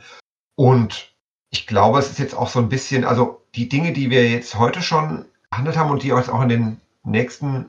[0.57, 1.15] Und
[1.51, 4.57] ich glaube, es ist jetzt auch so ein bisschen, also die Dinge, die wir jetzt
[4.57, 7.67] heute schon behandelt haben und die jetzt auch in den nächsten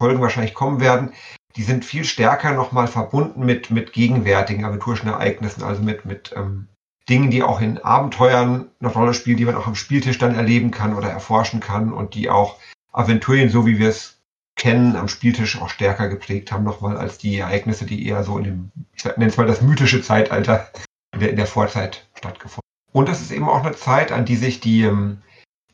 [0.00, 1.12] Folgen wahrscheinlich kommen werden,
[1.56, 6.68] die sind viel stärker nochmal verbunden mit, mit gegenwärtigen aventurischen Ereignissen, also mit, mit ähm,
[7.08, 10.70] Dingen, die auch in Abenteuern eine Rolle spielen, die man auch am Spieltisch dann erleben
[10.70, 12.58] kann oder erforschen kann und die auch
[12.92, 14.18] Aventurien, so wie wir es
[14.56, 18.44] kennen, am Spieltisch auch stärker geprägt haben, nochmal als die Ereignisse, die eher so in
[18.44, 20.70] dem, ich nenne es mal das mythische Zeitalter
[21.12, 22.98] in der, in der Vorzeit stattgefunden haben.
[22.98, 25.18] Und das ist eben auch eine Zeit, an die sich die, ähm,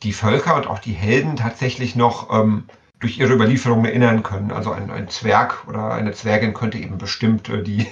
[0.02, 2.64] die Völker und auch die Helden tatsächlich noch ähm,
[3.02, 4.52] durch ihre Überlieferungen erinnern können.
[4.52, 7.86] Also ein, ein Zwerg oder eine Zwergin könnte eben bestimmt äh, die,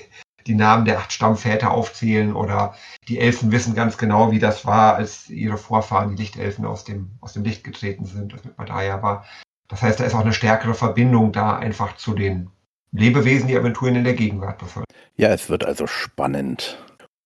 [0.46, 2.74] die Namen der acht Stammväter aufzählen oder
[3.08, 7.10] die Elfen wissen ganz genau, wie das war, als ihre Vorfahren, die Lichtelfen, aus dem,
[7.20, 9.26] aus dem Licht getreten sind, das mit Madaya war.
[9.68, 12.50] Das heißt, da ist auch eine stärkere Verbindung da einfach zu den
[12.92, 14.84] Lebewesen, die Aventuren in der Gegenwart bevölkern.
[15.16, 16.82] Ja, es wird also spannend.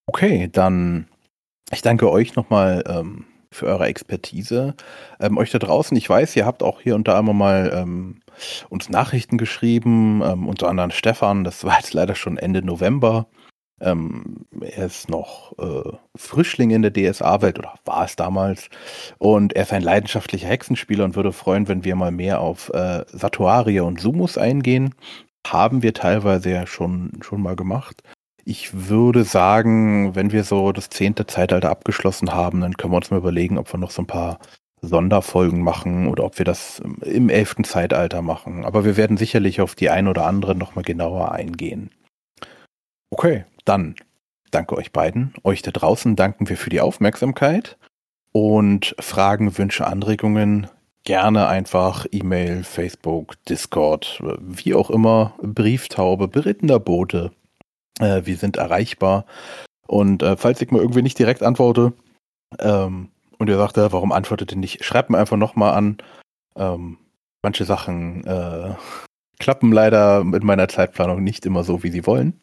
[0.07, 1.07] Okay, dann
[1.71, 3.25] ich danke euch nochmal ähm,
[3.55, 4.75] für eure Expertise.
[5.21, 8.21] Ähm, euch da draußen, ich weiß, ihr habt auch hier und da immer mal ähm,
[8.69, 13.27] uns Nachrichten geschrieben, ähm, unter anderem Stefan, das war jetzt leider schon Ende November.
[13.81, 18.69] Ähm, er ist noch äh, Frischling in der DSA-Welt oder war es damals.
[19.19, 23.05] Und er ist ein leidenschaftlicher Hexenspieler und würde freuen, wenn wir mal mehr auf äh,
[23.09, 24.95] Satuaria und Sumus eingehen.
[25.47, 28.03] Haben wir teilweise ja schon, schon mal gemacht.
[28.45, 33.11] Ich würde sagen, wenn wir so das zehnte Zeitalter abgeschlossen haben, dann können wir uns
[33.11, 34.39] mal überlegen, ob wir noch so ein paar
[34.83, 38.65] Sonderfolgen machen oder ob wir das im elften Zeitalter machen.
[38.65, 41.91] Aber wir werden sicherlich auf die ein oder andere nochmal genauer eingehen.
[43.11, 43.95] Okay, dann
[44.51, 45.35] danke euch beiden.
[45.43, 47.79] Euch da draußen danken wir für die Aufmerksamkeit
[48.33, 50.69] und Fragen, Wünsche, Anregungen
[51.05, 57.31] gerne einfach E-Mail, Facebook, Discord, wie auch immer, Brieftaube, berittener Bote.
[58.01, 59.27] Äh, wir sind erreichbar.
[59.87, 61.93] Und äh, falls ich mal irgendwie nicht direkt antworte
[62.59, 65.99] ähm, und ihr sagt, warum antwortet ihr nicht, schreibt mir einfach nochmal an.
[66.57, 66.99] Ähm,
[67.43, 68.75] manche Sachen äh,
[69.39, 72.41] klappen leider mit meiner Zeitplanung nicht immer so, wie sie wollen.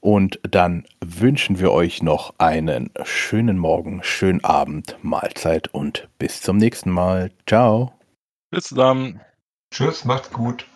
[0.00, 6.56] Und dann wünschen wir euch noch einen schönen Morgen, schönen Abend, Mahlzeit und bis zum
[6.56, 7.30] nächsten Mal.
[7.46, 7.92] Ciao.
[8.50, 9.20] Bis dann.
[9.70, 10.66] Tschüss, macht's gut.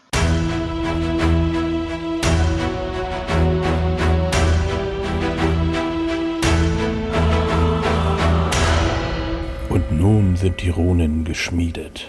[9.97, 12.09] Nun sind die Runen geschmiedet.